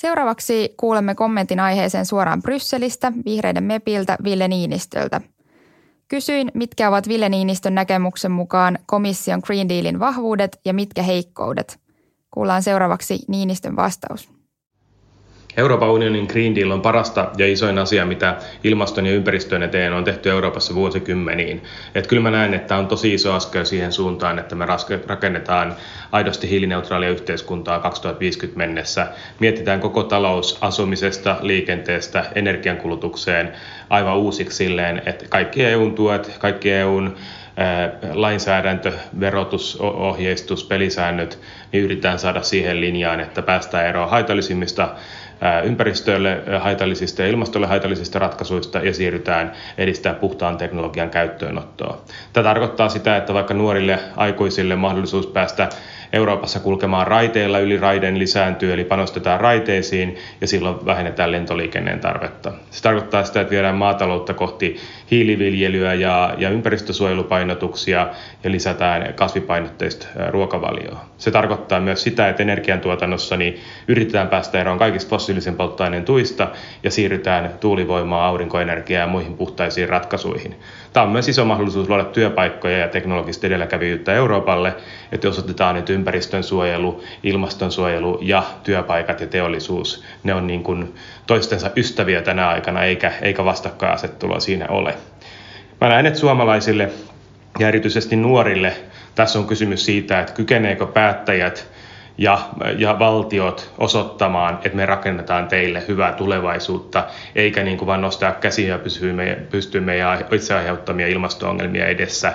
[0.00, 5.20] Seuraavaksi kuulemme kommentin aiheeseen suoraan Brysselistä vihreiden mepiltä Ville Niinistöltä.
[6.10, 11.80] Kysyin, mitkä ovat Ville Niinistön näkemyksen mukaan komission Green Dealin vahvuudet ja mitkä heikkoudet.
[12.30, 14.39] Kuullaan seuraavaksi Niinistön vastaus.
[15.56, 20.04] Euroopan unionin Green Deal on parasta ja isoin asia, mitä ilmaston ja ympäristön eteen on
[20.04, 21.62] tehty Euroopassa vuosikymmeniin.
[21.94, 24.66] Et kyllä mä näen, että on tosi iso askel siihen suuntaan, että me
[25.06, 25.76] rakennetaan
[26.12, 29.06] aidosti hiilineutraalia yhteiskuntaa 2050 mennessä.
[29.38, 33.52] Mietitään koko talous asumisesta, liikenteestä, energiankulutukseen
[33.90, 37.16] aivan uusiksi silleen, että kaikki EUn tuet, kaikki EUn
[38.12, 41.38] lainsäädäntö, verotus, ohjeistus, pelisäännöt,
[41.72, 44.94] niin yritetään saada siihen linjaan, että päästään eroon haitallisimmista
[45.64, 52.00] ympäristölle haitallisista ja ilmastolle haitallisista ratkaisuista ja siirrytään edistää puhtaan teknologian käyttöönottoa.
[52.32, 55.68] Tämä tarkoittaa sitä, että vaikka nuorille aikuisille mahdollisuus päästä
[56.12, 62.52] Euroopassa kulkemaan raiteilla yli raiden lisääntyy, eli panostetaan raiteisiin ja silloin vähennetään lentoliikenneen tarvetta.
[62.70, 64.76] Se tarkoittaa sitä, että viedään maataloutta kohti
[65.10, 68.08] hiiliviljelyä ja, ja ympäristösuojelupainotuksia
[68.44, 71.04] ja lisätään kasvipainotteista ruokavalioa.
[71.18, 76.48] Se tarkoittaa myös sitä, että energiantuotannossa niin yritetään päästä eroon kaikista fossiilisen polttoaineen tuista
[76.82, 80.54] ja siirrytään tuulivoimaa, aurinkoenergiaa ja muihin puhtaisiin ratkaisuihin.
[80.92, 84.74] Tämä on myös iso mahdollisuus luoda työpaikkoja ja teknologista edelläkävijyyttä Euroopalle,
[85.12, 90.94] että jos otetaan nyt ympäristön suojelu, ilmastonsuojelu ja työpaikat ja teollisuus, ne on niin kuin
[91.30, 94.94] toistensa ystäviä tänä aikana, eikä, eikä vastakkainasettelua siinä ole.
[95.80, 96.90] Mä näen, että suomalaisille
[97.58, 98.76] ja erityisesti nuorille
[99.14, 101.68] tässä on kysymys siitä, että kykeneekö päättäjät
[102.18, 102.38] ja,
[102.78, 107.04] ja valtiot osoittamaan, että me rakennetaan teille hyvää tulevaisuutta,
[107.34, 108.78] eikä niin kuin vain nostaa käsiä ja
[109.50, 112.32] pystyä meidän itse aiheuttamia ilmasto-ongelmia edessä.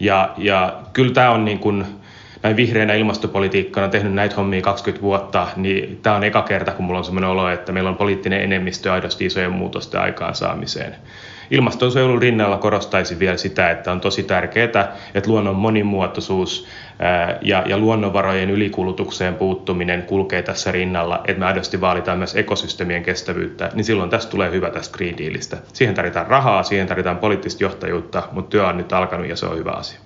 [0.00, 1.86] Ja, ja kyllä tämä on niin kuin,
[2.44, 6.98] näin vihreänä ilmastopolitiikkana tehnyt näitä hommia 20 vuotta, niin tämä on eka kerta, kun mulla
[6.98, 10.94] on sellainen olo, että meillä on poliittinen enemmistö aidosti isojen muutosten aikaansaamiseen.
[11.50, 16.68] Ilmastonsuojelun rinnalla korostaisin vielä sitä, että on tosi tärkeää, että luonnon monimuotoisuus
[17.42, 23.84] ja, luonnonvarojen ylikulutukseen puuttuminen kulkee tässä rinnalla, että me aidosti vaalitaan myös ekosysteemien kestävyyttä, niin
[23.84, 25.56] silloin tästä tulee hyvä tästä Green Dealista.
[25.72, 29.58] Siihen tarvitaan rahaa, siihen tarvitaan poliittista johtajuutta, mutta työ on nyt alkanut ja se on
[29.58, 30.03] hyvä asia.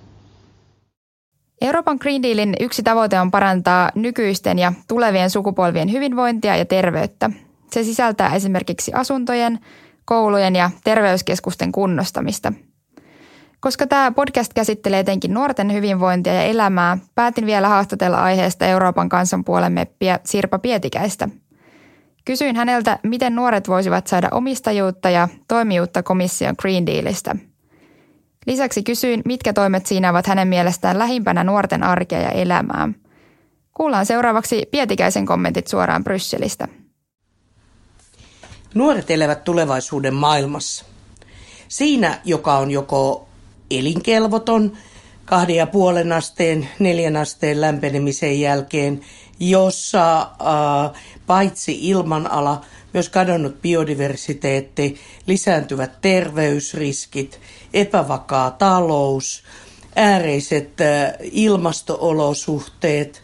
[1.61, 7.31] Euroopan Green Dealin yksi tavoite on parantaa nykyisten ja tulevien sukupolvien hyvinvointia ja terveyttä.
[7.71, 9.59] Se sisältää esimerkiksi asuntojen,
[10.05, 12.53] koulujen ja terveyskeskusten kunnostamista.
[13.61, 19.73] Koska tämä podcast käsittelee etenkin nuorten hyvinvointia ja elämää, päätin vielä haastatella aiheesta Euroopan kansanpuolen
[19.73, 21.29] meppiä Sirpa Pietikäistä.
[22.25, 27.37] Kysyin häneltä, miten nuoret voisivat saada omistajuutta ja toimijuutta komission Green Dealista.
[28.49, 32.89] Lisäksi kysyin, mitkä toimet siinä ovat hänen mielestään lähimpänä nuorten arkea ja elämää.
[33.75, 36.69] Kuullaan seuraavaksi Pietikäisen kommentit suoraan Brysselistä.
[38.75, 40.85] Nuoret elävät tulevaisuuden maailmassa.
[41.69, 43.29] Siinä, joka on joko
[43.71, 44.73] elinkelvoton
[45.25, 49.01] kahden ja puolen asteen, neljän asteen lämpenemisen jälkeen,
[49.41, 52.61] jossa äh, paitsi ilmanala,
[52.93, 54.97] myös kadonnut biodiversiteetti,
[55.27, 57.41] lisääntyvät terveysriskit,
[57.75, 59.43] epävakaa talous,
[59.97, 60.73] ääreiset
[61.21, 63.23] ilmastoolosuhteet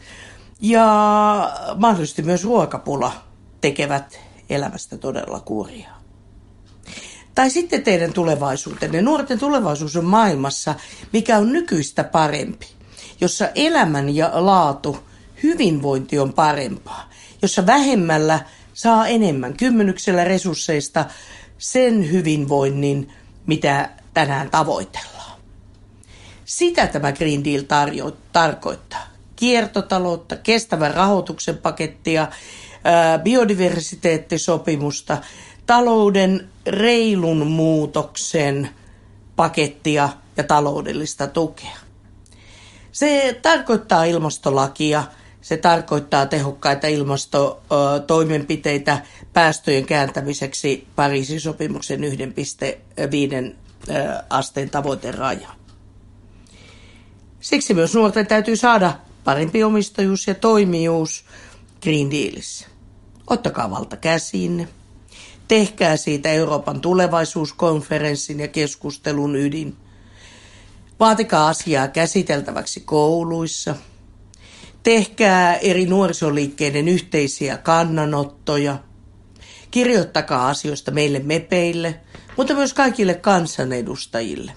[0.61, 0.87] ja
[1.77, 3.13] mahdollisesti myös ruokapula
[3.61, 4.21] tekevät
[4.51, 6.01] elämästä todella kurjaa.
[7.35, 9.03] Tai sitten teidän tulevaisuutenne.
[9.03, 10.75] Nuorten tulevaisuus on maailmassa,
[11.13, 12.67] mikä on nykyistä parempi,
[13.21, 14.99] jossa elämän ja laatu,
[15.43, 17.11] hyvinvointi on parempaa,
[17.43, 18.41] jossa vähemmällä
[18.75, 21.05] saa enemmän kymmenyksellä resursseista
[21.59, 23.13] sen hyvinvoinnin,
[23.47, 25.41] mitä tänään tavoitellaan.
[26.45, 29.07] Sitä tämä Green Deal tarjo- tarkoittaa.
[29.37, 32.29] Kiertotaloutta, kestävän rahoituksen pakettia,
[33.23, 35.19] biodiversiteettisopimusta,
[35.67, 38.71] talouden reilun muutoksen
[39.37, 41.77] pakettia ja taloudellista tukea.
[42.93, 45.05] Se tarkoittaa ilmastolakia,
[45.41, 49.03] se tarkoittaa tehokkaita ilmastotoimenpiteitä
[49.33, 52.05] päästöjen kääntämiseksi Pariisin sopimuksen 1,5
[54.31, 55.49] asteen tavoiteraja.
[57.41, 61.25] Siksi myös nuorten täytyy saada parempi omistajuus ja toimijuus
[61.83, 62.69] Green Dealissa.
[63.31, 64.69] Ottakaa valta käsiinne.
[65.49, 69.77] Tehkää siitä Euroopan tulevaisuuskonferenssin ja keskustelun ydin.
[71.01, 73.75] Vaatikaa asiaa käsiteltäväksi kouluissa.
[74.83, 78.79] Tehkää eri nuorisoliikkeiden yhteisiä kannanottoja.
[79.71, 82.01] Kirjoittakaa asioista meille mepeille,
[82.37, 84.53] mutta myös kaikille kansanedustajille.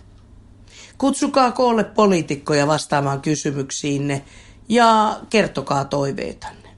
[0.97, 4.23] Kutsukaa koolle poliitikkoja vastaamaan kysymyksiinne
[4.69, 6.69] ja kertokaa toiveitanne.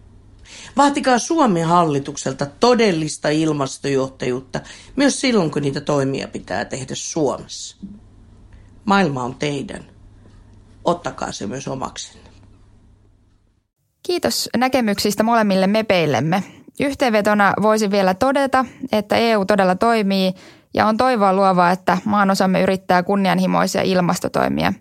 [0.78, 4.60] Vaatikaa Suomen hallitukselta todellista ilmastojohtajuutta
[4.95, 7.78] myös silloin, kun niitä toimia pitää tehdä Suomessa.
[8.86, 9.86] Maailma on teidän.
[10.86, 12.30] Ottakaa se myös omaksenne.
[14.04, 16.43] Kiitos näkemyksistä molemmille mepeillemme.
[16.80, 20.34] Yhteenvetona voisi vielä todeta, että EU todella toimii
[20.74, 24.74] ja on toivoa luovaa, että maanosamme yrittää kunnianhimoisia ilmastotoimia.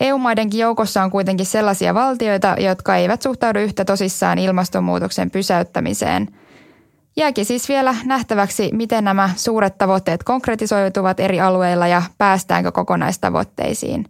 [0.00, 6.28] EU-maidenkin joukossa on kuitenkin sellaisia valtioita, jotka eivät suhtaudu yhtä tosissaan ilmastonmuutoksen pysäyttämiseen.
[7.16, 14.04] Jääkin siis vielä nähtäväksi, miten nämä suuret tavoitteet konkretisoituvat eri alueilla ja päästäänkö kokonaistavoitteisiin.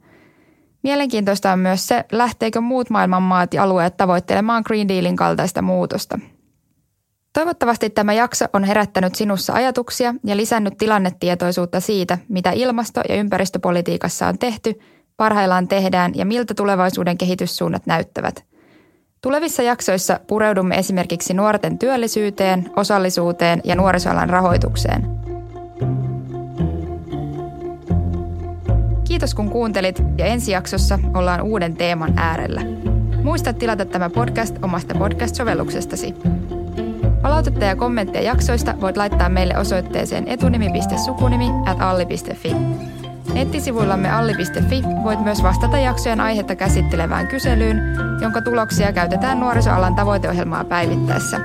[0.82, 6.18] Mielenkiintoista on myös se, lähteekö muut maailman maat ja alueet tavoittelemaan Green Dealin kaltaista muutosta–
[7.32, 14.26] Toivottavasti tämä jakso on herättänyt sinussa ajatuksia ja lisännyt tilannetietoisuutta siitä, mitä ilmasto- ja ympäristöpolitiikassa
[14.26, 14.80] on tehty,
[15.16, 18.44] parhaillaan tehdään ja miltä tulevaisuuden kehityssuunnat näyttävät.
[19.20, 25.06] Tulevissa jaksoissa pureudumme esimerkiksi nuorten työllisyyteen, osallisuuteen ja nuorisoalan rahoitukseen.
[29.04, 32.60] Kiitos kun kuuntelit ja ensi jaksossa ollaan uuden teeman äärellä.
[33.22, 36.14] Muista tilata tämä podcast omasta podcast-sovelluksestasi.
[37.22, 42.56] Palautetta ja kommentteja jaksoista voit laittaa meille osoitteeseen etunimi.sukunimi at alli.fi.
[43.34, 47.82] Nettisivuillamme alli.fi voit myös vastata jaksojen aihetta käsittelevään kyselyyn,
[48.22, 51.40] jonka tuloksia käytetään nuorisoalan tavoiteohjelmaa päivittäessä.